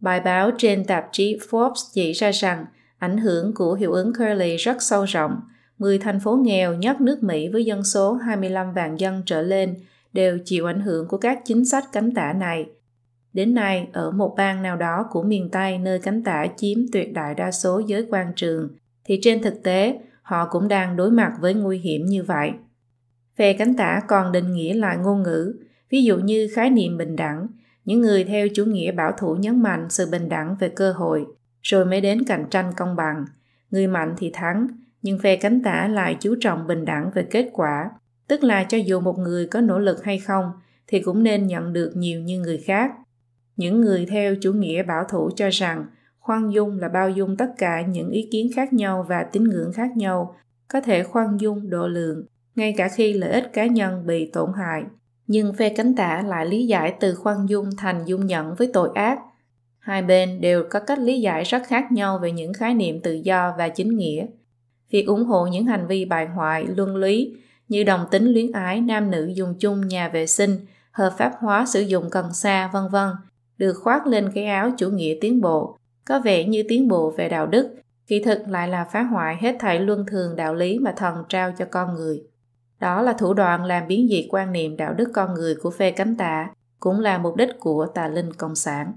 [0.00, 2.66] Bài báo trên tạp chí Forbes chỉ ra rằng
[2.98, 5.40] ảnh hưởng của hiệu ứng Curly rất sâu rộng.
[5.78, 9.74] 10 thành phố nghèo nhất nước Mỹ với dân số 25 vạn dân trở lên
[10.12, 12.66] đều chịu ảnh hưởng của các chính sách cánh tả này.
[13.32, 17.12] Đến nay, ở một bang nào đó của miền Tây nơi cánh tả chiếm tuyệt
[17.12, 18.68] đại đa số giới quan trường,
[19.04, 22.52] thì trên thực tế, họ cũng đang đối mặt với nguy hiểm như vậy.
[23.36, 25.54] Phe cánh tả còn định nghĩa lại ngôn ngữ,
[25.90, 27.46] ví dụ như khái niệm bình đẳng,
[27.84, 31.26] những người theo chủ nghĩa bảo thủ nhấn mạnh sự bình đẳng về cơ hội,
[31.62, 33.24] rồi mới đến cạnh tranh công bằng.
[33.70, 34.68] Người mạnh thì thắng,
[35.04, 37.90] nhưng phe cánh tả lại chú trọng bình đẳng về kết quả,
[38.28, 40.44] tức là cho dù một người có nỗ lực hay không,
[40.86, 42.90] thì cũng nên nhận được nhiều như người khác.
[43.56, 45.86] Những người theo chủ nghĩa bảo thủ cho rằng
[46.18, 49.72] khoan dung là bao dung tất cả những ý kiến khác nhau và tín ngưỡng
[49.72, 50.36] khác nhau,
[50.68, 52.24] có thể khoan dung độ lượng,
[52.56, 54.82] ngay cả khi lợi ích cá nhân bị tổn hại.
[55.26, 58.88] Nhưng phe cánh tả lại lý giải từ khoan dung thành dung nhận với tội
[58.94, 59.18] ác.
[59.78, 63.12] Hai bên đều có cách lý giải rất khác nhau về những khái niệm tự
[63.12, 64.26] do và chính nghĩa.
[64.94, 67.36] Việc ủng hộ những hành vi bại hoại, luân lý
[67.68, 70.58] như đồng tính luyến ái, nam nữ dùng chung nhà vệ sinh,
[70.90, 73.08] hợp pháp hóa sử dụng cần sa, vân vân
[73.58, 77.28] được khoác lên cái áo chủ nghĩa tiến bộ, có vẻ như tiến bộ về
[77.28, 77.74] đạo đức,
[78.06, 81.52] kỳ thực lại là phá hoại hết thảy luân thường đạo lý mà thần trao
[81.58, 82.22] cho con người.
[82.80, 85.90] Đó là thủ đoạn làm biến dị quan niệm đạo đức con người của phe
[85.90, 88.92] cánh tả, cũng là mục đích của tà linh cộng sản.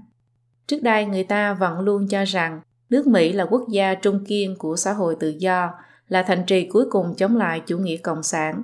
[0.66, 4.56] Trước đây người ta vẫn luôn cho rằng nước Mỹ là quốc gia trung kiên
[4.58, 5.70] của xã hội tự do,
[6.08, 8.62] là thành trì cuối cùng chống lại chủ nghĩa cộng sản.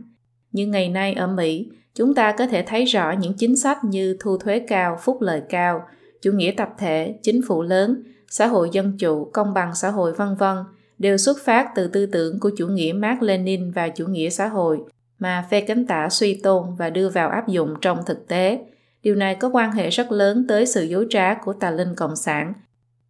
[0.53, 4.17] Nhưng ngày nay ở Mỹ, chúng ta có thể thấy rõ những chính sách như
[4.21, 5.87] thu thuế cao, phúc lợi cao,
[6.23, 10.13] chủ nghĩa tập thể, chính phủ lớn, xã hội dân chủ, công bằng xã hội
[10.13, 10.57] vân vân
[10.99, 14.49] đều xuất phát từ tư tưởng của chủ nghĩa Mark Lenin và chủ nghĩa xã
[14.49, 14.81] hội
[15.19, 18.65] mà phe cánh tả suy tôn và đưa vào áp dụng trong thực tế.
[19.03, 22.17] Điều này có quan hệ rất lớn tới sự dối trá của tà linh cộng
[22.17, 22.53] sản,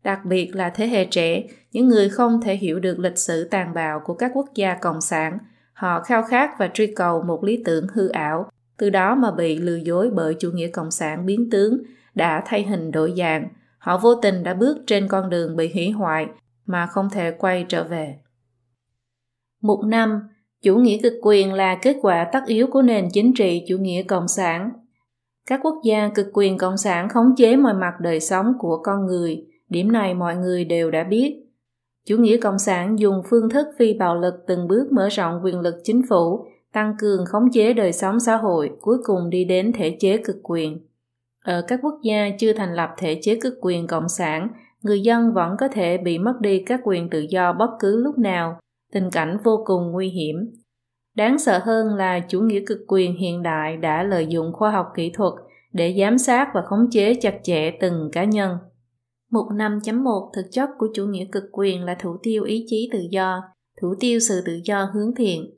[0.05, 3.75] đặc biệt là thế hệ trẻ, những người không thể hiểu được lịch sử tàn
[3.75, 5.39] bạo của các quốc gia cộng sản.
[5.73, 9.59] Họ khao khát và truy cầu một lý tưởng hư ảo, từ đó mà bị
[9.59, 11.79] lừa dối bởi chủ nghĩa cộng sản biến tướng
[12.15, 13.49] đã thay hình đổi dạng.
[13.79, 16.27] Họ vô tình đã bước trên con đường bị hủy hoại
[16.67, 18.19] mà không thể quay trở về.
[19.63, 20.21] Mục 5.
[20.63, 24.03] Chủ nghĩa cực quyền là kết quả tất yếu của nền chính trị chủ nghĩa
[24.03, 24.71] cộng sản.
[25.47, 29.07] Các quốc gia cực quyền cộng sản khống chế mọi mặt đời sống của con
[29.07, 31.41] người, điểm này mọi người đều đã biết.
[32.07, 35.61] Chủ nghĩa cộng sản dùng phương thức phi bạo lực từng bước mở rộng quyền
[35.61, 39.73] lực chính phủ tăng cường khống chế đời sống xã hội, cuối cùng đi đến
[39.73, 40.79] thể chế cực quyền.
[41.45, 44.49] Ở các quốc gia chưa thành lập thể chế cực quyền cộng sản,
[44.83, 48.19] người dân vẫn có thể bị mất đi các quyền tự do bất cứ lúc
[48.19, 48.59] nào,
[48.93, 50.37] tình cảnh vô cùng nguy hiểm.
[51.17, 54.87] Đáng sợ hơn là chủ nghĩa cực quyền hiện đại đã lợi dụng khoa học
[54.97, 55.33] kỹ thuật
[55.73, 58.57] để giám sát và khống chế chặt chẽ từng cá nhân.
[59.35, 62.99] Mục 5.1 thực chất của chủ nghĩa cực quyền là thủ tiêu ý chí tự
[63.11, 63.43] do,
[63.81, 65.55] thủ tiêu sự tự do hướng thiện,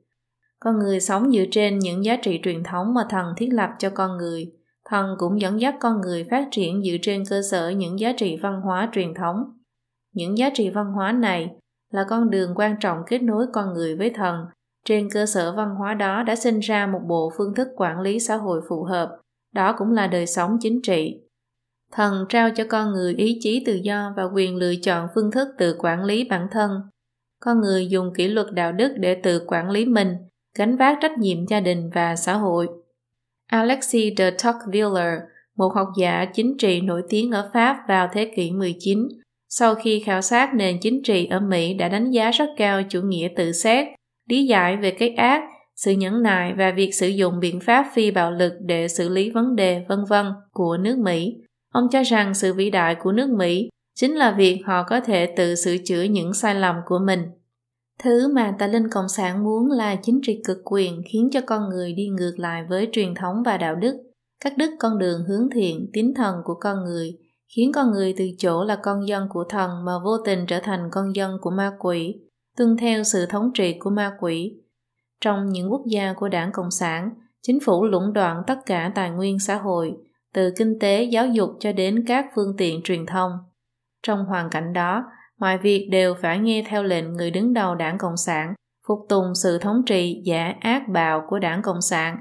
[0.60, 3.90] con người sống dựa trên những giá trị truyền thống mà thần thiết lập cho
[3.90, 4.52] con người.
[4.90, 8.36] Thần cũng dẫn dắt con người phát triển dựa trên cơ sở những giá trị
[8.42, 9.36] văn hóa truyền thống.
[10.14, 11.50] Những giá trị văn hóa này
[11.92, 14.46] là con đường quan trọng kết nối con người với thần.
[14.84, 18.20] Trên cơ sở văn hóa đó đã sinh ra một bộ phương thức quản lý
[18.20, 19.18] xã hội phù hợp.
[19.54, 21.25] Đó cũng là đời sống chính trị.
[21.92, 25.48] Thần trao cho con người ý chí tự do và quyền lựa chọn phương thức
[25.58, 26.70] tự quản lý bản thân.
[27.40, 30.08] Con người dùng kỷ luật đạo đức để tự quản lý mình,
[30.58, 32.68] gánh vác trách nhiệm gia đình và xã hội.
[33.46, 35.20] Alexis de Tocqueville,
[35.56, 39.08] một học giả chính trị nổi tiếng ở Pháp vào thế kỷ 19,
[39.48, 43.00] sau khi khảo sát nền chính trị ở Mỹ đã đánh giá rất cao chủ
[43.02, 43.86] nghĩa tự xét,
[44.28, 45.42] lý giải về cái ác,
[45.76, 49.30] sự nhẫn nại và việc sử dụng biện pháp phi bạo lực để xử lý
[49.30, 51.36] vấn đề vân vân của nước Mỹ.
[51.76, 55.34] Ông cho rằng sự vĩ đại của nước Mỹ chính là việc họ có thể
[55.36, 57.22] tự sửa chữa những sai lầm của mình.
[58.02, 61.68] Thứ mà tà linh cộng sản muốn là chính trị cực quyền khiến cho con
[61.68, 63.96] người đi ngược lại với truyền thống và đạo đức,
[64.44, 67.18] cắt đứt con đường hướng thiện, tín thần của con người,
[67.56, 70.88] khiến con người từ chỗ là con dân của thần mà vô tình trở thành
[70.92, 72.14] con dân của ma quỷ,
[72.56, 74.56] tuân theo sự thống trị của ma quỷ.
[75.20, 77.10] Trong những quốc gia của đảng Cộng sản,
[77.42, 79.96] chính phủ lũng đoạn tất cả tài nguyên xã hội,
[80.36, 83.30] từ kinh tế, giáo dục cho đến các phương tiện truyền thông.
[84.02, 85.04] Trong hoàn cảnh đó,
[85.40, 88.54] mọi việc đều phải nghe theo lệnh người đứng đầu đảng Cộng sản,
[88.88, 92.16] phục tùng sự thống trị giả ác bạo của đảng Cộng sản.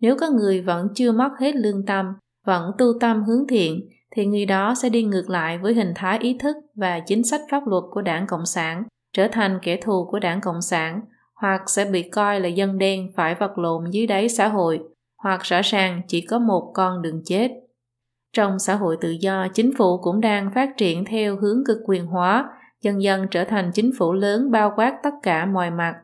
[0.00, 2.06] Nếu có người vẫn chưa mất hết lương tâm,
[2.46, 6.18] vẫn tu tâm hướng thiện, thì người đó sẽ đi ngược lại với hình thái
[6.18, 10.08] ý thức và chính sách pháp luật của đảng Cộng sản, trở thành kẻ thù
[10.10, 11.00] của đảng Cộng sản,
[11.34, 14.80] hoặc sẽ bị coi là dân đen phải vật lộn dưới đáy xã hội,
[15.22, 17.50] hoặc rõ ràng chỉ có một con đường chết.
[18.32, 22.06] Trong xã hội tự do, chính phủ cũng đang phát triển theo hướng cực quyền
[22.06, 22.48] hóa,
[22.82, 25.94] dần dần trở thành chính phủ lớn bao quát tất cả mọi mặt.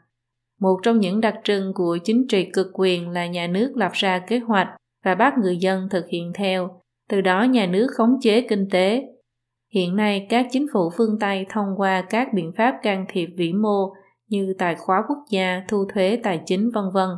[0.60, 4.18] Một trong những đặc trưng của chính trị cực quyền là nhà nước lập ra
[4.18, 4.68] kế hoạch
[5.04, 6.80] và bắt người dân thực hiện theo.
[7.08, 9.04] từ đó nhà nước khống chế kinh tế.
[9.72, 13.52] Hiện nay, các chính phủ phương Tây thông qua các biện pháp can thiệp vĩ
[13.52, 13.92] mô
[14.28, 17.08] như tài khóa quốc gia, thu thuế tài chính vân vân,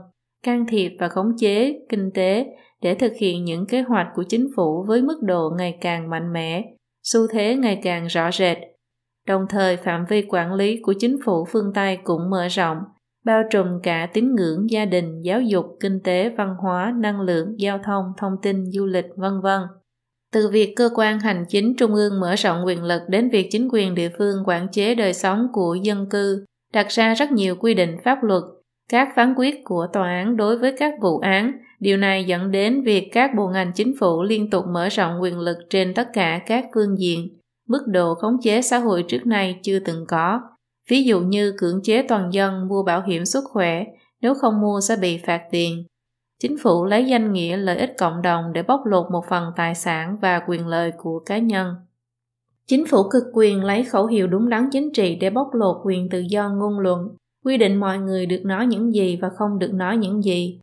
[0.42, 2.46] can thiệp và khống chế kinh tế
[2.82, 6.32] để thực hiện những kế hoạch của chính phủ với mức độ ngày càng mạnh
[6.32, 6.64] mẽ,
[7.02, 8.58] xu thế ngày càng rõ rệt.
[9.26, 12.78] Đồng thời phạm vi quản lý của chính phủ phương Tây cũng mở rộng,
[13.24, 17.54] bao trùm cả tín ngưỡng, gia đình, giáo dục, kinh tế, văn hóa, năng lượng,
[17.58, 19.60] giao thông, thông tin, du lịch, vân vân.
[20.32, 23.68] Từ việc cơ quan hành chính trung ương mở rộng quyền lực đến việc chính
[23.72, 27.74] quyền địa phương quản chế đời sống của dân cư, đặt ra rất nhiều quy
[27.74, 28.42] định pháp luật,
[28.88, 31.52] các phán quyết của tòa án đối với các vụ án.
[31.80, 35.38] Điều này dẫn đến việc các bộ ngành chính phủ liên tục mở rộng quyền
[35.38, 37.28] lực trên tất cả các phương diện,
[37.68, 40.40] mức độ khống chế xã hội trước nay chưa từng có.
[40.88, 43.84] Ví dụ như cưỡng chế toàn dân mua bảo hiểm sức khỏe,
[44.20, 45.84] nếu không mua sẽ bị phạt tiền.
[46.42, 49.74] Chính phủ lấy danh nghĩa lợi ích cộng đồng để bóc lột một phần tài
[49.74, 51.74] sản và quyền lợi của cá nhân.
[52.66, 56.08] Chính phủ cực quyền lấy khẩu hiệu đúng đắn chính trị để bóc lột quyền
[56.10, 57.08] tự do ngôn luận,
[57.48, 60.60] quy định mọi người được nói những gì và không được nói những gì.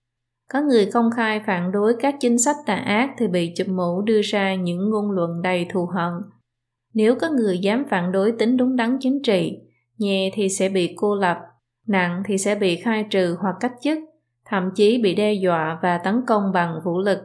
[0.52, 4.02] Có người công khai phản đối các chính sách tà ác thì bị chụp mũ
[4.02, 6.13] đưa ra những ngôn luận đầy thù hận.
[6.93, 9.58] Nếu có người dám phản đối tính đúng đắn chính trị,
[9.98, 11.38] nhẹ thì sẽ bị cô lập,
[11.88, 13.98] nặng thì sẽ bị khai trừ hoặc cách chức,
[14.45, 17.19] thậm chí bị đe dọa và tấn công bằng vũ lực.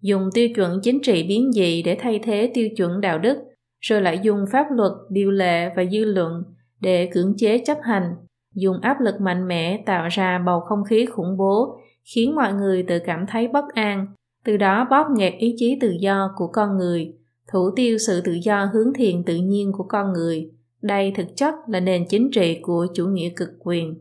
[0.00, 3.38] Dùng tiêu chuẩn chính trị biến dị để thay thế tiêu chuẩn đạo đức,
[3.80, 6.42] rồi lại dùng pháp luật, điều lệ và dư luận
[6.80, 8.14] để cưỡng chế chấp hành,
[8.54, 11.78] dùng áp lực mạnh mẽ tạo ra bầu không khí khủng bố,
[12.14, 14.06] khiến mọi người tự cảm thấy bất an,
[14.44, 17.14] từ đó bóp nghẹt ý chí tự do của con người,
[17.52, 20.50] thủ tiêu sự tự do hướng thiện tự nhiên của con người.
[20.82, 23.98] Đây thực chất là nền chính trị của chủ nghĩa cực quyền.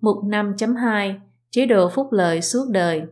[0.00, 1.14] Mục 5.2
[1.50, 3.02] Chế độ phúc lợi suốt đời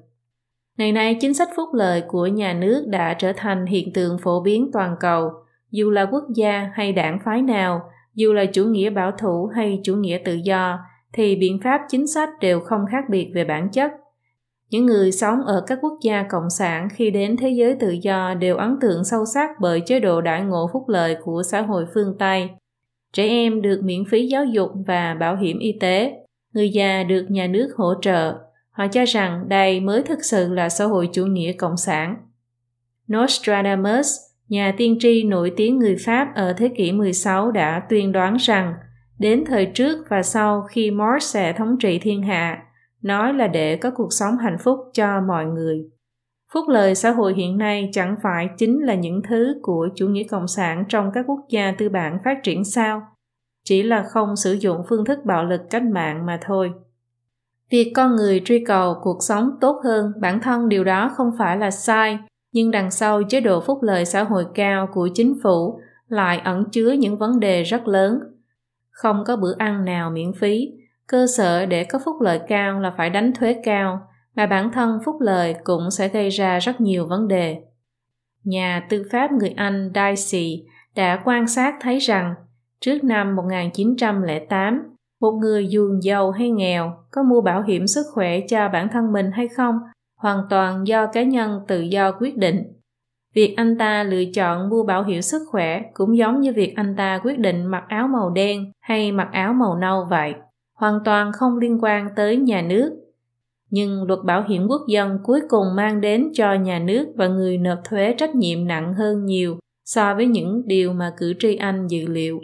[0.78, 4.40] Ngày nay, chính sách phúc lợi của nhà nước đã trở thành hiện tượng phổ
[4.40, 5.30] biến toàn cầu.
[5.70, 9.80] Dù là quốc gia hay đảng phái nào, dù là chủ nghĩa bảo thủ hay
[9.84, 10.78] chủ nghĩa tự do,
[11.12, 13.90] thì biện pháp chính sách đều không khác biệt về bản chất.
[14.70, 18.34] Những người sống ở các quốc gia cộng sản khi đến thế giới tự do
[18.34, 21.86] đều ấn tượng sâu sắc bởi chế độ đại ngộ phúc lợi của xã hội
[21.94, 22.50] phương Tây.
[23.12, 26.12] Trẻ em được miễn phí giáo dục và bảo hiểm y tế,
[26.54, 28.34] người già được nhà nước hỗ trợ.
[28.70, 32.16] Họ cho rằng đây mới thực sự là xã hội chủ nghĩa cộng sản.
[33.12, 34.08] Nostradamus,
[34.48, 38.74] nhà tiên tri nổi tiếng người Pháp ở thế kỷ 16 đã tuyên đoán rằng
[39.18, 42.62] đến thời trước và sau khi Mars sẽ thống trị thiên hạ,
[43.02, 45.84] nói là để có cuộc sống hạnh phúc cho mọi người.
[46.52, 50.24] Phúc lợi xã hội hiện nay chẳng phải chính là những thứ của chủ nghĩa
[50.24, 53.02] cộng sản trong các quốc gia tư bản phát triển sao,
[53.64, 56.72] chỉ là không sử dụng phương thức bạo lực cách mạng mà thôi.
[57.70, 61.56] Việc con người truy cầu cuộc sống tốt hơn bản thân điều đó không phải
[61.56, 62.18] là sai,
[62.52, 66.64] nhưng đằng sau chế độ phúc lợi xã hội cao của chính phủ lại ẩn
[66.72, 68.18] chứa những vấn đề rất lớn.
[68.90, 70.68] Không có bữa ăn nào miễn phí,
[71.06, 74.00] cơ sở để có phúc lợi cao là phải đánh thuế cao,
[74.34, 77.62] mà bản thân phúc lợi cũng sẽ gây ra rất nhiều vấn đề.
[78.44, 82.34] Nhà tư pháp người Anh Dicey đã quan sát thấy rằng
[82.80, 88.40] trước năm 1908, một người dù giàu hay nghèo có mua bảo hiểm sức khỏe
[88.40, 89.74] cho bản thân mình hay không
[90.18, 92.62] hoàn toàn do cá nhân tự do quyết định.
[93.34, 96.96] Việc anh ta lựa chọn mua bảo hiểm sức khỏe cũng giống như việc anh
[96.96, 100.34] ta quyết định mặc áo màu đen hay mặc áo màu nâu vậy,
[100.74, 102.90] hoàn toàn không liên quan tới nhà nước.
[103.70, 107.58] Nhưng luật bảo hiểm quốc dân cuối cùng mang đến cho nhà nước và người
[107.58, 111.86] nộp thuế trách nhiệm nặng hơn nhiều so với những điều mà cử tri Anh
[111.86, 112.40] dự liệu.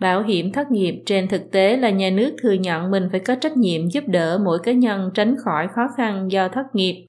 [0.00, 3.34] Bảo hiểm thất nghiệp trên thực tế là nhà nước thừa nhận mình phải có
[3.34, 7.06] trách nhiệm giúp đỡ mỗi cá nhân tránh khỏi khó khăn do thất nghiệp.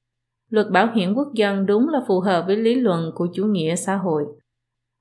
[0.50, 3.76] Luật bảo hiểm quốc dân đúng là phù hợp với lý luận của chủ nghĩa
[3.76, 4.24] xã hội.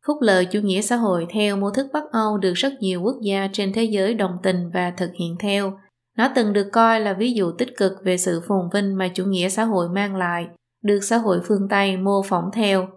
[0.07, 3.17] Phúc lợi chủ nghĩa xã hội theo mô thức Bắc Âu được rất nhiều quốc
[3.23, 5.79] gia trên thế giới đồng tình và thực hiện theo.
[6.17, 9.25] Nó từng được coi là ví dụ tích cực về sự phồn vinh mà chủ
[9.25, 10.47] nghĩa xã hội mang lại,
[10.85, 12.89] được xã hội phương Tây mô phỏng theo.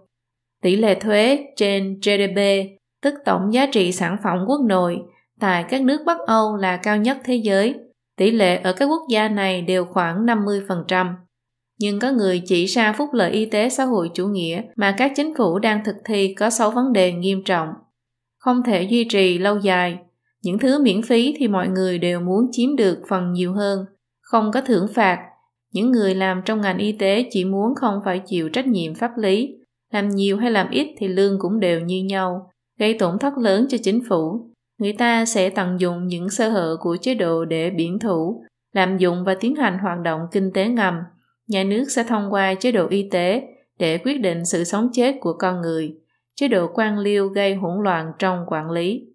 [0.62, 2.38] Tỷ lệ thuế trên GDP
[3.02, 5.02] tức tổng giá trị sản phẩm quốc nội,
[5.40, 7.74] tại các nước Bắc Âu là cao nhất thế giới.
[8.16, 11.14] Tỷ lệ ở các quốc gia này đều khoảng 50%.
[11.78, 15.12] Nhưng có người chỉ ra phúc lợi y tế xã hội chủ nghĩa mà các
[15.16, 17.68] chính phủ đang thực thi có 6 vấn đề nghiêm trọng.
[18.38, 19.98] Không thể duy trì lâu dài.
[20.42, 23.84] Những thứ miễn phí thì mọi người đều muốn chiếm được phần nhiều hơn.
[24.20, 25.18] Không có thưởng phạt.
[25.72, 29.18] Những người làm trong ngành y tế chỉ muốn không phải chịu trách nhiệm pháp
[29.18, 29.54] lý.
[29.92, 33.66] Làm nhiều hay làm ít thì lương cũng đều như nhau gây tổn thất lớn
[33.70, 34.50] cho chính phủ.
[34.78, 38.98] Người ta sẽ tận dụng những sơ hở của chế độ để biển thủ, lạm
[38.98, 40.94] dụng và tiến hành hoạt động kinh tế ngầm.
[41.48, 43.42] Nhà nước sẽ thông qua chế độ y tế
[43.78, 45.96] để quyết định sự sống chết của con người.
[46.34, 49.06] Chế độ quan liêu gây hỗn loạn trong quản lý.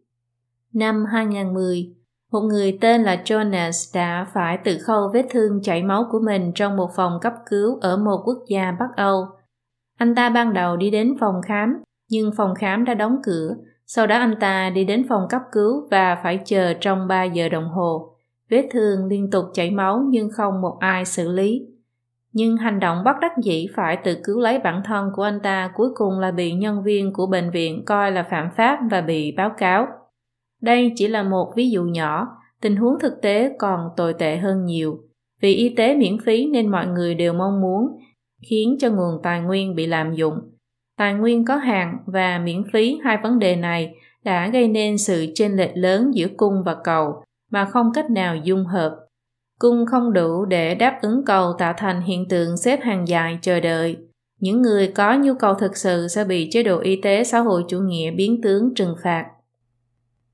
[0.73, 1.95] Năm 2010,
[2.31, 6.51] một người tên là Jonas đã phải tự khâu vết thương chảy máu của mình
[6.55, 9.25] trong một phòng cấp cứu ở một quốc gia Bắc Âu.
[9.97, 11.73] Anh ta ban đầu đi đến phòng khám,
[12.09, 13.55] nhưng phòng khám đã đóng cửa.
[13.85, 17.49] Sau đó anh ta đi đến phòng cấp cứu và phải chờ trong 3 giờ
[17.49, 18.13] đồng hồ.
[18.49, 21.61] Vết thương liên tục chảy máu nhưng không một ai xử lý.
[22.33, 25.71] Nhưng hành động bất đắc dĩ phải tự cứu lấy bản thân của anh ta
[25.75, 29.31] cuối cùng là bị nhân viên của bệnh viện coi là phạm pháp và bị
[29.31, 29.87] báo cáo.
[30.61, 32.27] Đây chỉ là một ví dụ nhỏ,
[32.61, 34.97] tình huống thực tế còn tồi tệ hơn nhiều.
[35.41, 37.87] Vì y tế miễn phí nên mọi người đều mong muốn
[38.49, 40.56] khiến cho nguồn tài nguyên bị lạm dụng.
[40.97, 45.25] Tài nguyên có hạn và miễn phí hai vấn đề này đã gây nên sự
[45.35, 48.95] chênh lệch lớn giữa cung và cầu mà không cách nào dung hợp.
[49.59, 53.59] Cung không đủ để đáp ứng cầu tạo thành hiện tượng xếp hàng dài chờ
[53.59, 53.97] đợi.
[54.39, 57.63] Những người có nhu cầu thực sự sẽ bị chế độ y tế xã hội
[57.67, 59.25] chủ nghĩa biến tướng trừng phạt.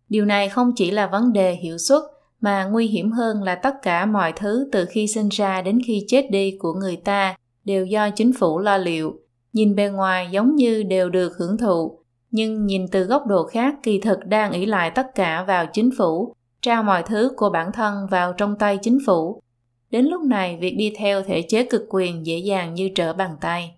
[0.10, 2.02] Điều này không chỉ là vấn đề hiệu suất,
[2.42, 6.06] mà nguy hiểm hơn là tất cả mọi thứ từ khi sinh ra đến khi
[6.08, 9.23] chết đi của người ta đều do chính phủ lo liệu.
[9.54, 12.00] Nhìn bề ngoài giống như đều được hưởng thụ,
[12.32, 15.90] nhưng nhìn từ góc độ khác kỳ thực đang ỷ lại tất cả vào chính
[15.98, 19.42] phủ, trao mọi thứ của bản thân vào trong tay chính phủ.
[19.90, 23.36] Đến lúc này, việc đi theo thể chế cực quyền dễ dàng như trở bàn
[23.42, 23.76] tay.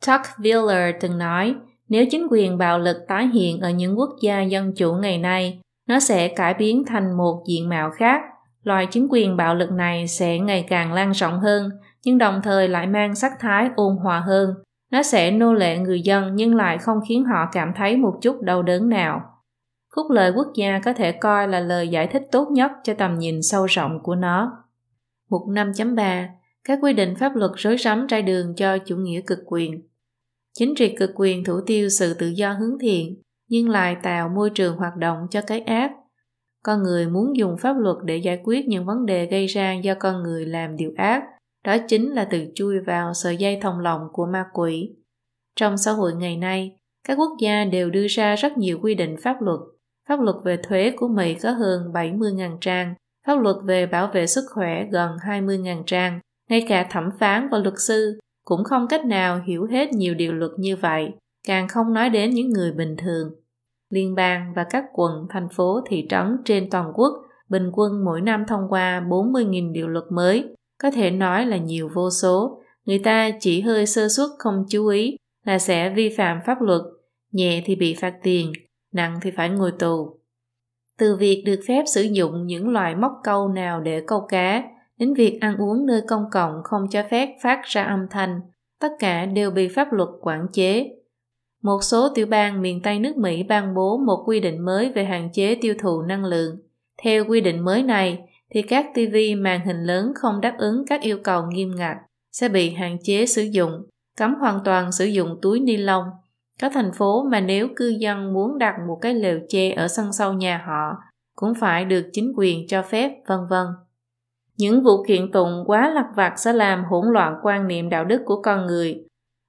[0.00, 1.54] Chuck Wheeler từng nói,
[1.88, 5.60] nếu chính quyền bạo lực tái hiện ở những quốc gia dân chủ ngày nay,
[5.86, 8.20] nó sẽ cải biến thành một diện mạo khác.
[8.62, 11.70] Loại chính quyền bạo lực này sẽ ngày càng lan rộng hơn,
[12.04, 14.54] nhưng đồng thời lại mang sắc thái ôn hòa hơn.
[14.90, 18.40] Nó sẽ nô lệ người dân nhưng lại không khiến họ cảm thấy một chút
[18.40, 19.20] đau đớn nào.
[19.96, 23.18] Phúc lợi quốc gia có thể coi là lời giải thích tốt nhất cho tầm
[23.18, 24.64] nhìn sâu rộng của nó.
[25.30, 26.26] Mục 5.3
[26.64, 29.88] Các quy định pháp luật rối rắm trái đường cho chủ nghĩa cực quyền
[30.58, 34.50] Chính trị cực quyền thủ tiêu sự tự do hướng thiện, nhưng lại tạo môi
[34.50, 35.92] trường hoạt động cho cái ác.
[36.64, 39.94] Con người muốn dùng pháp luật để giải quyết những vấn đề gây ra do
[39.94, 41.22] con người làm điều ác,
[41.64, 44.90] đó chính là tự chui vào sợi dây thông lòng của ma quỷ.
[45.56, 49.16] Trong xã hội ngày nay, các quốc gia đều đưa ra rất nhiều quy định
[49.22, 49.60] pháp luật.
[50.08, 52.94] Pháp luật về thuế của Mỹ có hơn 70.000 trang,
[53.26, 57.58] pháp luật về bảo vệ sức khỏe gần 20.000 trang, ngay cả thẩm phán và
[57.58, 61.10] luật sư cũng không cách nào hiểu hết nhiều điều luật như vậy,
[61.46, 63.30] càng không nói đến những người bình thường.
[63.90, 67.12] Liên bang và các quận, thành phố, thị trấn trên toàn quốc
[67.48, 71.90] bình quân mỗi năm thông qua 40.000 điều luật mới, có thể nói là nhiều
[71.94, 72.62] vô số.
[72.84, 76.82] Người ta chỉ hơi sơ suất không chú ý là sẽ vi phạm pháp luật,
[77.32, 78.52] nhẹ thì bị phạt tiền,
[78.92, 80.18] nặng thì phải ngồi tù.
[80.98, 84.64] Từ việc được phép sử dụng những loại móc câu nào để câu cá,
[84.98, 88.40] đến việc ăn uống nơi công cộng không cho phép phát ra âm thanh,
[88.80, 90.86] tất cả đều bị pháp luật quản chế.
[91.62, 95.04] Một số tiểu bang miền Tây nước Mỹ ban bố một quy định mới về
[95.04, 96.56] hạn chế tiêu thụ năng lượng.
[97.02, 98.18] Theo quy định mới này,
[98.54, 101.96] thì các TV màn hình lớn không đáp ứng các yêu cầu nghiêm ngặt
[102.32, 103.72] sẽ bị hạn chế sử dụng,
[104.16, 106.04] cấm hoàn toàn sử dụng túi ni lông.
[106.60, 110.12] có thành phố mà nếu cư dân muốn đặt một cái lều che ở sân
[110.12, 110.96] sau nhà họ
[111.36, 113.66] cũng phải được chính quyền cho phép, vân vân.
[114.58, 118.22] Những vụ kiện tụng quá lặt vặt sẽ làm hỗn loạn quan niệm đạo đức
[118.24, 119.04] của con người.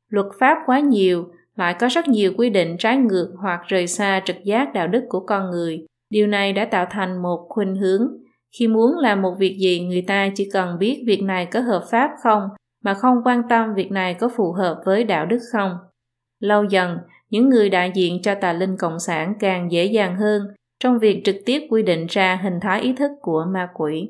[0.10, 4.22] Luật pháp quá nhiều, lại có rất nhiều quy định trái ngược hoặc rời xa
[4.26, 5.86] trực giác đạo đức của con người.
[6.10, 8.08] Điều này đã tạo thành một khuynh hướng.
[8.52, 11.86] Khi muốn làm một việc gì, người ta chỉ cần biết việc này có hợp
[11.92, 12.42] pháp không,
[12.84, 15.72] mà không quan tâm việc này có phù hợp với đạo đức không.
[16.40, 16.98] Lâu dần,
[17.30, 20.42] những người đại diện cho tà linh cộng sản càng dễ dàng hơn
[20.80, 24.10] trong việc trực tiếp quy định ra hình thái ý thức của ma quỷ.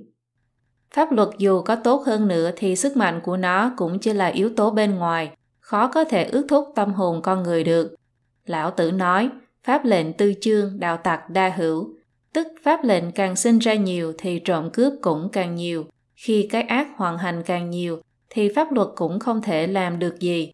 [0.93, 4.27] Pháp luật dù có tốt hơn nữa thì sức mạnh của nó cũng chỉ là
[4.27, 7.95] yếu tố bên ngoài, khó có thể ước thúc tâm hồn con người được.
[8.45, 9.29] Lão tử nói,
[9.63, 11.93] pháp lệnh tư chương đạo tặc đa hữu,
[12.39, 15.85] tức pháp lệnh càng sinh ra nhiều thì trộm cướp cũng càng nhiều.
[16.15, 20.19] Khi cái ác hoàn hành càng nhiều thì pháp luật cũng không thể làm được
[20.19, 20.51] gì.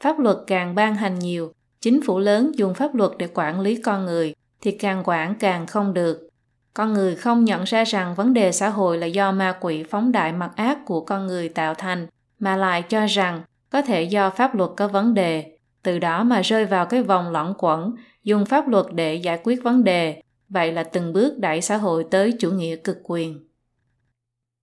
[0.00, 3.76] Pháp luật càng ban hành nhiều, chính phủ lớn dùng pháp luật để quản lý
[3.76, 6.28] con người thì càng quản càng không được.
[6.74, 10.12] Con người không nhận ra rằng vấn đề xã hội là do ma quỷ phóng
[10.12, 12.06] đại mặt ác của con người tạo thành,
[12.38, 16.40] mà lại cho rằng có thể do pháp luật có vấn đề, từ đó mà
[16.40, 17.94] rơi vào cái vòng lẫn quẩn,
[18.24, 20.22] dùng pháp luật để giải quyết vấn đề,
[20.52, 23.48] vậy là từng bước đẩy xã hội tới chủ nghĩa cực quyền.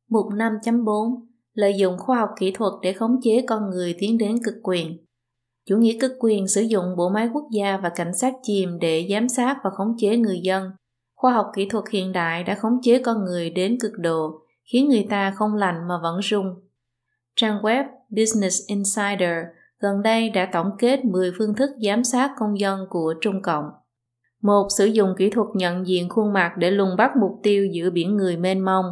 [0.10, 4.44] Mục 5.4 Lợi dụng khoa học kỹ thuật để khống chế con người tiến đến
[4.44, 4.98] cực quyền
[5.66, 9.08] Chủ nghĩa cực quyền sử dụng bộ máy quốc gia và cảnh sát chìm để
[9.12, 10.72] giám sát và khống chế người dân,
[11.20, 14.90] Khoa học kỹ thuật hiện đại đã khống chế con người đến cực độ, khiến
[14.90, 16.56] người ta không lành mà vẫn rung.
[17.36, 19.46] Trang web Business Insider
[19.80, 23.66] gần đây đã tổng kết 10 phương thức giám sát công dân của Trung Cộng.
[24.44, 27.90] Một, sử dụng kỹ thuật nhận diện khuôn mặt để lùng bắt mục tiêu giữa
[27.90, 28.86] biển người mênh mông.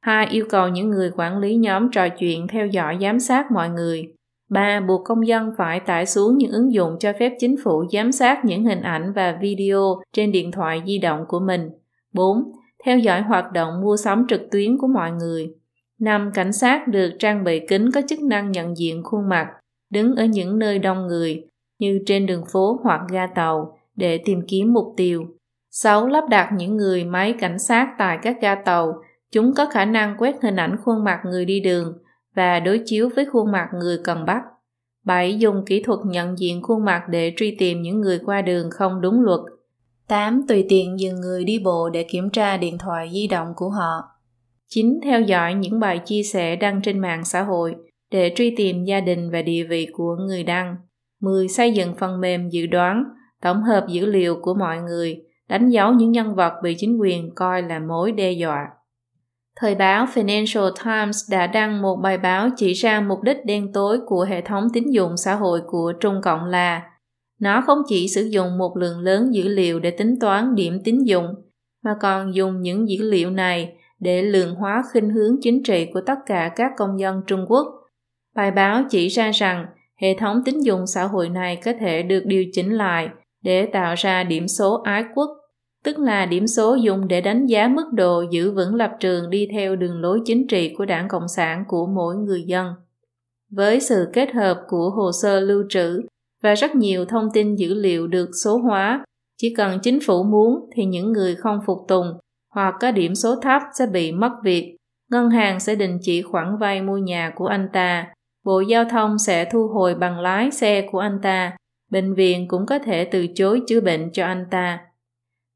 [0.00, 3.68] Hai, yêu cầu những người quản lý nhóm trò chuyện theo dõi giám sát mọi
[3.68, 4.14] người.
[4.50, 8.12] Ba, buộc công dân phải tải xuống những ứng dụng cho phép chính phủ giám
[8.12, 11.70] sát những hình ảnh và video trên điện thoại di động của mình.
[12.14, 12.52] 4.
[12.84, 15.54] Theo dõi hoạt động mua sắm trực tuyến của mọi người.
[16.00, 16.30] 5.
[16.34, 19.46] Cảnh sát được trang bị kính có chức năng nhận diện khuôn mặt,
[19.90, 21.44] đứng ở những nơi đông người,
[21.78, 25.24] như trên đường phố hoặc ga tàu, để tìm kiếm mục tiêu.
[25.70, 26.06] 6.
[26.06, 28.92] Lắp đặt những người máy cảnh sát tại các ga tàu.
[29.32, 31.98] Chúng có khả năng quét hình ảnh khuôn mặt người đi đường
[32.34, 34.42] và đối chiếu với khuôn mặt người cần bắt.
[35.04, 35.38] 7.
[35.38, 39.00] Dùng kỹ thuật nhận diện khuôn mặt để truy tìm những người qua đường không
[39.00, 39.40] đúng luật.
[40.08, 40.46] 8.
[40.48, 44.02] Tùy tiện dừng người đi bộ để kiểm tra điện thoại di động của họ.
[44.68, 45.00] 9.
[45.04, 47.74] Theo dõi những bài chia sẻ đăng trên mạng xã hội
[48.10, 50.76] để truy tìm gia đình và địa vị của người đăng.
[51.20, 51.48] 10.
[51.48, 53.04] Xây dựng phần mềm dự đoán,
[53.42, 57.34] tổng hợp dữ liệu của mọi người, đánh dấu những nhân vật bị chính quyền
[57.34, 58.68] coi là mối đe dọa.
[59.60, 64.00] Thời báo Financial Times đã đăng một bài báo chỉ ra mục đích đen tối
[64.06, 66.82] của hệ thống tín dụng xã hội của Trung Cộng là
[67.40, 71.04] nó không chỉ sử dụng một lượng lớn dữ liệu để tính toán điểm tín
[71.04, 71.34] dụng,
[71.84, 76.00] mà còn dùng những dữ liệu này để lượng hóa khinh hướng chính trị của
[76.06, 77.66] tất cả các công dân Trung Quốc.
[78.34, 79.66] Bài báo chỉ ra rằng
[80.00, 83.08] hệ thống tín dụng xã hội này có thể được điều chỉnh lại
[83.48, 85.30] để tạo ra điểm số ái quốc,
[85.84, 89.48] tức là điểm số dùng để đánh giá mức độ giữ vững lập trường đi
[89.52, 92.66] theo đường lối chính trị của đảng Cộng sản của mỗi người dân.
[93.50, 96.02] Với sự kết hợp của hồ sơ lưu trữ
[96.42, 99.04] và rất nhiều thông tin dữ liệu được số hóa,
[99.38, 102.06] chỉ cần chính phủ muốn thì những người không phục tùng
[102.54, 104.76] hoặc có điểm số thấp sẽ bị mất việc.
[105.10, 108.06] Ngân hàng sẽ đình chỉ khoản vay mua nhà của anh ta.
[108.44, 111.56] Bộ Giao thông sẽ thu hồi bằng lái xe của anh ta.
[111.90, 114.80] Bệnh viện cũng có thể từ chối chữa bệnh cho anh ta.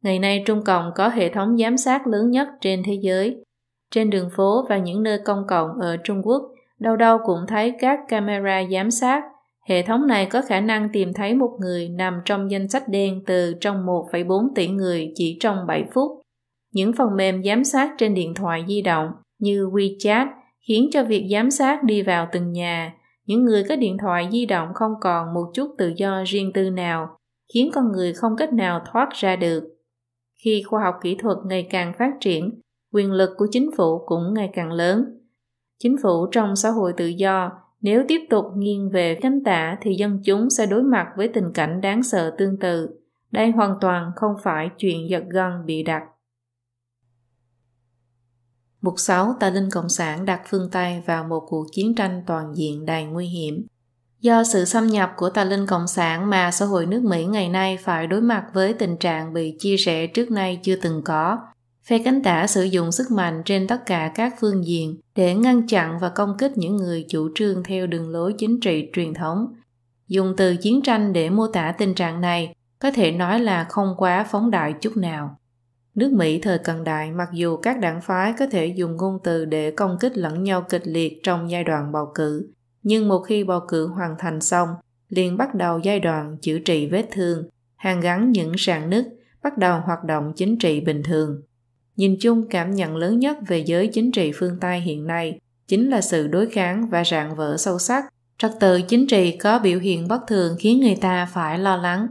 [0.03, 3.37] Ngày nay Trung Cộng có hệ thống giám sát lớn nhất trên thế giới.
[3.91, 6.43] Trên đường phố và những nơi công cộng ở Trung Quốc,
[6.78, 9.22] đâu đâu cũng thấy các camera giám sát.
[9.68, 13.22] Hệ thống này có khả năng tìm thấy một người nằm trong danh sách đen
[13.26, 16.20] từ trong 1,4 tỷ người chỉ trong 7 phút.
[16.72, 19.07] Những phần mềm giám sát trên điện thoại di động
[19.39, 20.26] như WeChat
[20.68, 22.93] khiến cho việc giám sát đi vào từng nhà.
[23.27, 26.70] Những người có điện thoại di động không còn một chút tự do riêng tư
[26.70, 27.16] nào,
[27.55, 29.64] khiến con người không cách nào thoát ra được.
[30.45, 32.61] Khi khoa học kỹ thuật ngày càng phát triển,
[32.93, 35.05] quyền lực của chính phủ cũng ngày càng lớn.
[35.79, 37.51] Chính phủ trong xã hội tự do
[37.81, 41.53] nếu tiếp tục nghiêng về cánh tả thì dân chúng sẽ đối mặt với tình
[41.55, 42.89] cảnh đáng sợ tương tự.
[43.31, 46.03] Đây hoàn toàn không phải chuyện giật gân bị đặt.
[48.83, 52.57] Mục 6 Tà Linh Cộng sản đặt phương Tây vào một cuộc chiến tranh toàn
[52.57, 53.66] diện đầy nguy hiểm.
[54.20, 57.49] Do sự xâm nhập của tà linh Cộng sản mà xã hội nước Mỹ ngày
[57.49, 61.39] nay phải đối mặt với tình trạng bị chia rẽ trước nay chưa từng có.
[61.85, 65.66] Phe cánh tả sử dụng sức mạnh trên tất cả các phương diện để ngăn
[65.66, 69.47] chặn và công kích những người chủ trương theo đường lối chính trị truyền thống.
[70.09, 73.95] Dùng từ chiến tranh để mô tả tình trạng này có thể nói là không
[73.99, 75.39] quá phóng đại chút nào.
[75.95, 79.45] Nước Mỹ thời cận đại mặc dù các đảng phái có thể dùng ngôn từ
[79.45, 82.51] để công kích lẫn nhau kịch liệt trong giai đoạn bầu cử,
[82.82, 84.68] nhưng một khi bầu cử hoàn thành xong,
[85.09, 89.09] liền bắt đầu giai đoạn chữa trị vết thương, hàn gắn những sạn nứt,
[89.43, 91.43] bắt đầu hoạt động chính trị bình thường.
[91.97, 95.38] Nhìn chung cảm nhận lớn nhất về giới chính trị phương Tây hiện nay
[95.68, 98.05] chính là sự đối kháng và rạn vỡ sâu sắc.
[98.38, 102.07] Trật tự chính trị có biểu hiện bất thường khiến người ta phải lo lắng,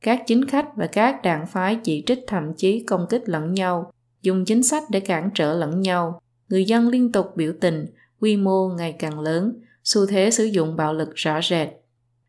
[0.00, 3.92] các chính khách và các đảng phái chỉ trích thậm chí công kích lẫn nhau,
[4.22, 6.20] dùng chính sách để cản trở lẫn nhau.
[6.48, 7.86] Người dân liên tục biểu tình,
[8.20, 9.52] quy mô ngày càng lớn,
[9.84, 11.68] xu thế sử dụng bạo lực rõ rệt.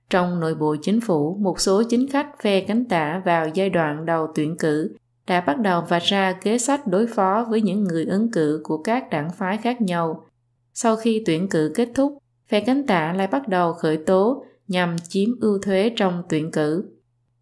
[0.09, 4.05] Trong nội bộ chính phủ, một số chính khách phe cánh tả vào giai đoạn
[4.05, 4.95] đầu tuyển cử
[5.28, 8.78] đã bắt đầu vạch ra kế sách đối phó với những người ứng cử của
[8.78, 10.26] các đảng phái khác nhau.
[10.74, 12.17] Sau khi tuyển cử kết thúc,
[12.47, 16.84] phe cánh tả lại bắt đầu khởi tố nhằm chiếm ưu thuế trong tuyển cử.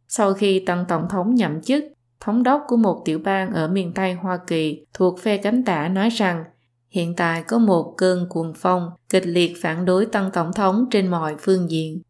[0.07, 1.83] Sau khi tân tổng thống nhậm chức,
[2.19, 5.87] thống đốc của một tiểu bang ở miền Tây Hoa Kỳ thuộc phe cánh tả
[5.87, 6.43] nói rằng
[6.89, 11.07] hiện tại có một cơn cuồng phong kịch liệt phản đối tân tổng thống trên
[11.07, 12.01] mọi phương diện.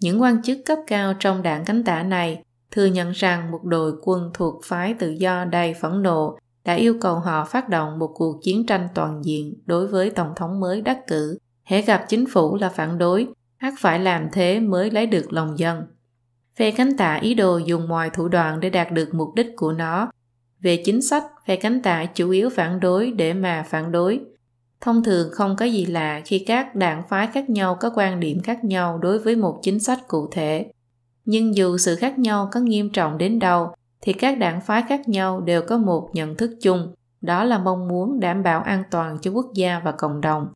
[0.00, 3.92] Những quan chức cấp cao trong đảng cánh tả này thừa nhận rằng một đội
[4.02, 8.10] quân thuộc phái tự do đầy phẫn nộ đã yêu cầu họ phát động một
[8.14, 11.38] cuộc chiến tranh toàn diện đối với tổng thống mới đắc cử.
[11.64, 13.26] Hễ gặp chính phủ là phản đối,
[13.58, 15.82] ắt phải làm thế mới lấy được lòng dân.
[16.56, 19.72] Phe cánh tả ý đồ dùng mọi thủ đoạn để đạt được mục đích của
[19.72, 20.10] nó.
[20.60, 24.20] Về chính sách, phe cánh tả chủ yếu phản đối để mà phản đối.
[24.80, 28.42] Thông thường không có gì lạ khi các đảng phái khác nhau có quan điểm
[28.42, 30.66] khác nhau đối với một chính sách cụ thể.
[31.24, 35.08] Nhưng dù sự khác nhau có nghiêm trọng đến đâu, thì các đảng phái khác
[35.08, 39.18] nhau đều có một nhận thức chung, đó là mong muốn đảm bảo an toàn
[39.22, 40.46] cho quốc gia và cộng đồng.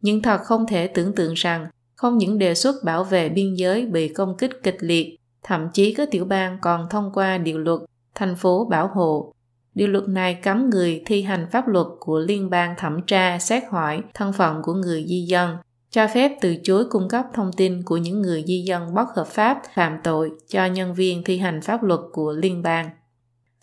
[0.00, 3.86] Nhưng thật không thể tưởng tượng rằng không những đề xuất bảo vệ biên giới
[3.86, 7.80] bị công kích kịch liệt, thậm chí có tiểu bang còn thông qua điều luật
[8.14, 9.32] thành phố bảo hộ.
[9.74, 13.62] Điều luật này cấm người thi hành pháp luật của liên bang thẩm tra xét
[13.70, 15.56] hỏi thân phận của người di dân,
[15.90, 19.26] cho phép từ chối cung cấp thông tin của những người di dân bất hợp
[19.26, 22.90] pháp phạm tội cho nhân viên thi hành pháp luật của liên bang.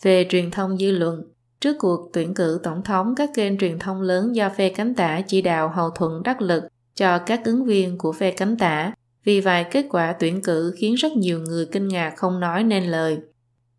[0.02, 1.24] Về truyền thông dư luận,
[1.60, 5.22] trước cuộc tuyển cử tổng thống, các kênh truyền thông lớn do phe cánh tả
[5.28, 6.64] chỉ đạo hậu thuẫn đắc lực
[6.96, 8.94] cho các ứng viên của phe cánh tả.
[9.24, 12.84] Vì vậy, kết quả tuyển cử khiến rất nhiều người kinh ngạc không nói nên
[12.84, 13.18] lời.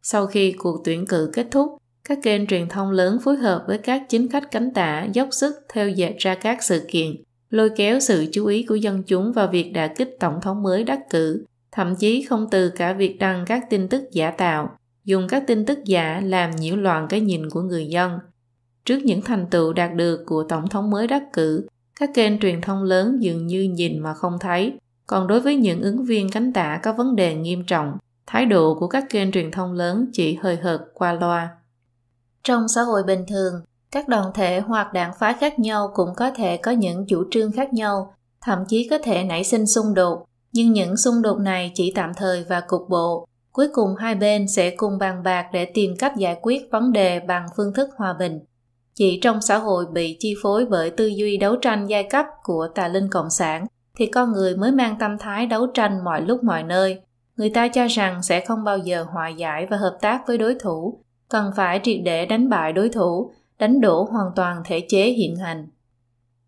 [0.03, 3.78] Sau khi cuộc tuyển cử kết thúc, các kênh truyền thông lớn phối hợp với
[3.78, 8.01] các chính khách cánh tả dốc sức theo dệt ra các sự kiện, lôi kéo
[8.01, 11.45] sự chú ý của dân chúng vào việc đả kích tổng thống mới đắc cử,
[11.72, 15.66] thậm chí không từ cả việc đăng các tin tức giả tạo, dùng các tin
[15.66, 18.18] tức giả làm nhiễu loạn cái nhìn của người dân.
[18.84, 21.66] Trước những thành tựu đạt được của tổng thống mới đắc cử,
[22.01, 24.72] các kênh truyền thông lớn dường như nhìn mà không thấy,
[25.13, 28.77] còn đối với những ứng viên cánh tả có vấn đề nghiêm trọng, thái độ
[28.81, 31.49] của các kênh truyền thông lớn chỉ hơi hợt qua loa.
[32.45, 33.55] Trong xã hội bình thường,
[33.91, 37.53] các đoàn thể hoặc đảng phái khác nhau cũng có thể có những chủ trương
[37.53, 41.73] khác nhau, thậm chí có thể nảy sinh xung đột, nhưng những xung đột này
[41.75, 43.27] chỉ tạm thời và cục bộ.
[43.53, 47.21] Cuối cùng hai bên sẽ cùng bàn bạc để tìm cách giải quyết vấn đề
[47.21, 48.41] bằng phương thức hòa bình.
[48.95, 52.69] Chỉ trong xã hội bị chi phối bởi tư duy đấu tranh giai cấp của
[52.75, 53.67] tà linh cộng sản,
[53.99, 57.01] thì con người mới mang tâm thái đấu tranh mọi lúc mọi nơi.
[57.36, 60.55] Người ta cho rằng sẽ không bao giờ hòa giải và hợp tác với đối
[60.55, 65.11] thủ, cần phải triệt để đánh bại đối thủ, đánh đổ hoàn toàn thể chế
[65.11, 65.66] hiện hành.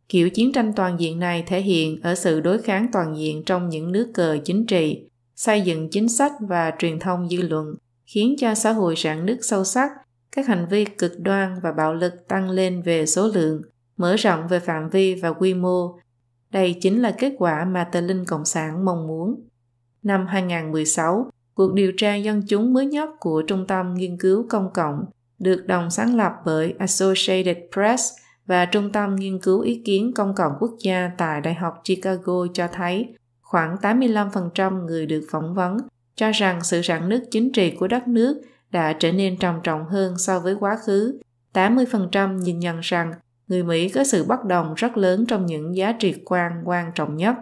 [0.08, 3.68] Kiểu chiến tranh toàn diện này thể hiện ở sự đối kháng toàn diện trong
[3.68, 7.74] những nước cờ chính trị, xây dựng chính sách và truyền thông dư luận,
[8.06, 9.90] khiến cho xã hội rạn nứt sâu sắc,
[10.32, 13.62] các hành vi cực đoan và bạo lực tăng lên về số lượng,
[13.96, 15.98] mở rộng về phạm vi và quy mô.
[16.54, 19.48] Đây chính là kết quả mà tờ linh Cộng sản mong muốn.
[20.02, 24.70] Năm 2016, cuộc điều tra dân chúng mới nhất của Trung tâm Nghiên cứu Công
[24.74, 25.04] cộng
[25.38, 28.12] được đồng sáng lập bởi Associated Press
[28.46, 32.46] và Trung tâm Nghiên cứu Ý kiến Công cộng Quốc gia tại Đại học Chicago
[32.54, 35.76] cho thấy khoảng 85% người được phỏng vấn
[36.16, 39.84] cho rằng sự rạn nứt chính trị của đất nước đã trở nên trầm trọng
[39.84, 41.20] hơn so với quá khứ.
[41.52, 43.12] 80% nhìn nhận rằng
[43.54, 47.16] người Mỹ có sự bất đồng rất lớn trong những giá trị quan quan trọng
[47.16, 47.34] nhất.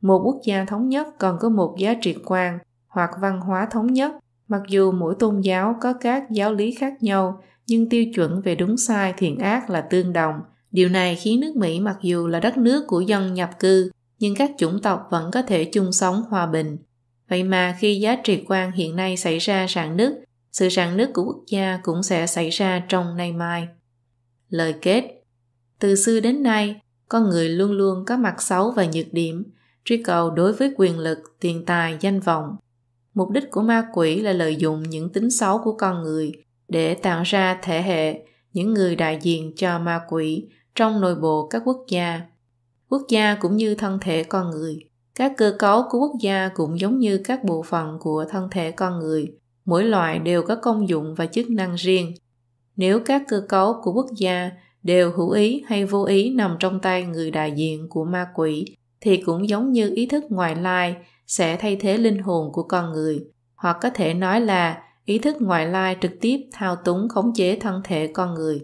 [0.00, 3.86] Một quốc gia thống nhất còn có một giá trị quan hoặc văn hóa thống
[3.86, 4.12] nhất,
[4.48, 8.54] mặc dù mỗi tôn giáo có các giáo lý khác nhau, nhưng tiêu chuẩn về
[8.54, 10.34] đúng sai thiện ác là tương đồng.
[10.70, 14.34] Điều này khiến nước Mỹ mặc dù là đất nước của dân nhập cư, nhưng
[14.34, 16.76] các chủng tộc vẫn có thể chung sống hòa bình.
[17.28, 20.12] Vậy mà khi giá trị quan hiện nay xảy ra rạn nứt,
[20.52, 23.68] sự rạn nứt của quốc gia cũng sẽ xảy ra trong nay mai.
[24.48, 25.19] Lời kết
[25.80, 29.44] từ xưa đến nay, con người luôn luôn có mặt xấu và nhược điểm,
[29.84, 32.56] truy cầu đối với quyền lực, tiền tài, danh vọng.
[33.14, 36.32] Mục đích của ma quỷ là lợi dụng những tính xấu của con người
[36.68, 38.22] để tạo ra thể hệ,
[38.52, 42.20] những người đại diện cho ma quỷ trong nội bộ các quốc gia.
[42.88, 44.78] Quốc gia cũng như thân thể con người.
[45.14, 48.70] Các cơ cấu của quốc gia cũng giống như các bộ phận của thân thể
[48.70, 49.26] con người.
[49.64, 52.14] Mỗi loại đều có công dụng và chức năng riêng.
[52.76, 54.50] Nếu các cơ cấu của quốc gia
[54.82, 58.64] đều hữu ý hay vô ý nằm trong tay người đại diện của ma quỷ,
[59.00, 62.92] thì cũng giống như ý thức ngoại lai sẽ thay thế linh hồn của con
[62.92, 63.24] người.
[63.54, 67.58] Hoặc có thể nói là ý thức ngoại lai trực tiếp thao túng khống chế
[67.60, 68.60] thân thể con người.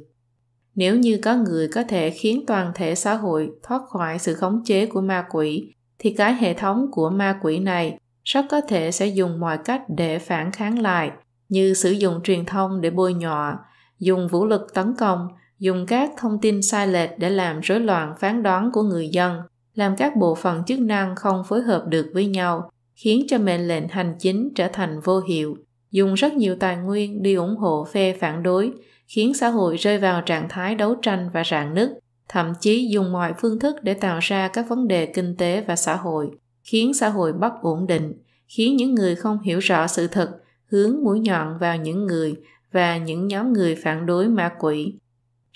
[0.75, 4.63] Nếu như có người có thể khiến toàn thể xã hội thoát khỏi sự khống
[4.65, 8.93] chế của ma quỷ, thì cái hệ thống của ma quỷ này rất có thể
[8.93, 11.11] sẽ dùng mọi cách để phản kháng lại,
[11.49, 13.59] như sử dụng truyền thông để bôi nhọ,
[13.99, 15.29] dùng vũ lực tấn công
[15.59, 19.41] dùng các thông tin sai lệch để làm rối loạn phán đoán của người dân
[19.77, 23.69] làm các bộ phận chức năng không phối hợp được với nhau, khiến cho mệnh
[23.69, 25.57] lệnh hành chính trở thành vô hiệu,
[25.91, 28.73] dùng rất nhiều tài nguyên đi ủng hộ phe phản đối,
[29.07, 31.91] khiến xã hội rơi vào trạng thái đấu tranh và rạn nứt,
[32.29, 35.77] thậm chí dùng mọi phương thức để tạo ra các vấn đề kinh tế và
[35.77, 36.31] xã hội,
[36.63, 38.13] khiến xã hội bất ổn định,
[38.49, 40.31] khiến những người không hiểu rõ sự thật
[40.71, 42.35] hướng mũi nhọn vào những người
[42.73, 44.95] và những nhóm người phản đối ma quỷ.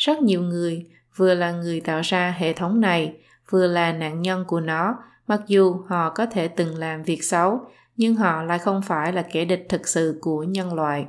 [0.01, 0.87] Rất nhiều người
[1.17, 3.17] vừa là người tạo ra hệ thống này
[3.51, 7.61] vừa là nạn nhân của nó, mặc dù họ có thể từng làm việc xấu,
[7.97, 11.07] nhưng họ lại không phải là kẻ địch thực sự của nhân loại.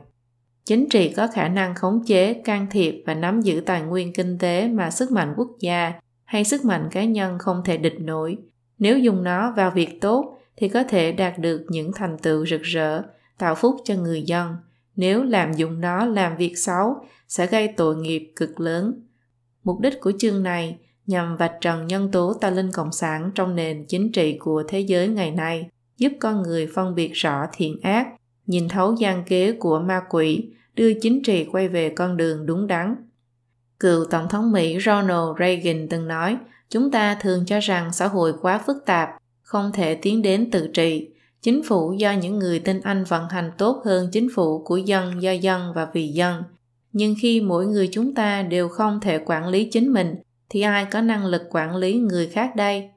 [0.66, 4.38] Chính trị có khả năng khống chế, can thiệp và nắm giữ tài nguyên kinh
[4.38, 5.94] tế mà sức mạnh quốc gia
[6.26, 8.38] hay sức mạnh cá nhân không thể địch nổi.
[8.80, 12.62] Nếu dùng nó vào việc tốt thì có thể đạt được những thành tựu rực
[12.62, 13.04] rỡ,
[13.38, 14.56] tạo phúc cho người dân.
[14.96, 18.94] Nếu làm dùng nó làm việc xấu, sẽ gây tội nghiệp cực lớn.
[19.64, 20.78] Mục đích của chương này
[21.08, 24.80] nhằm vạch trần nhân tố ta linh cộng sản trong nền chính trị của thế
[24.80, 28.08] giới ngày nay, giúp con người phân biệt rõ thiện ác,
[28.48, 32.68] nhìn thấu gian kế của ma quỷ, đưa chính trị quay về con đường đúng
[32.68, 32.96] đắn.
[33.80, 36.38] Cựu Tổng thống Mỹ Ronald Reagan từng nói,
[36.70, 39.10] chúng ta thường cho rằng xã hội quá phức tạp,
[39.42, 41.10] không thể tiến đến tự trị.
[41.42, 45.22] Chính phủ do những người tin Anh vận hành tốt hơn chính phủ của dân
[45.22, 46.44] do dân và vì dân.
[46.94, 50.16] Nhưng khi mỗi người chúng ta đều không thể quản lý chính mình,
[50.50, 52.90] thì ai có năng lực quản lý người khác đây?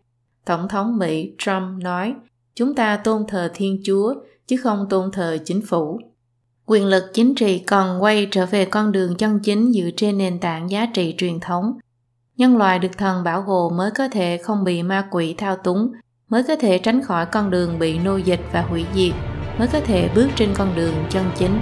[0.45, 2.15] Tổng thống Mỹ Trump nói,
[2.55, 4.15] chúng ta tôn thờ Thiên Chúa,
[4.47, 6.01] chứ không tôn thờ chính phủ.
[6.67, 10.39] Quyền lực chính trị còn quay trở về con đường chân chính dựa trên nền
[10.39, 11.73] tảng giá trị truyền thống.
[12.37, 15.93] Nhân loại được thần bảo hộ mới có thể không bị ma quỷ thao túng,
[16.29, 19.15] mới có thể tránh khỏi con đường bị nô dịch và hủy diệt,
[19.59, 21.59] mới có thể bước trên con đường chân chính.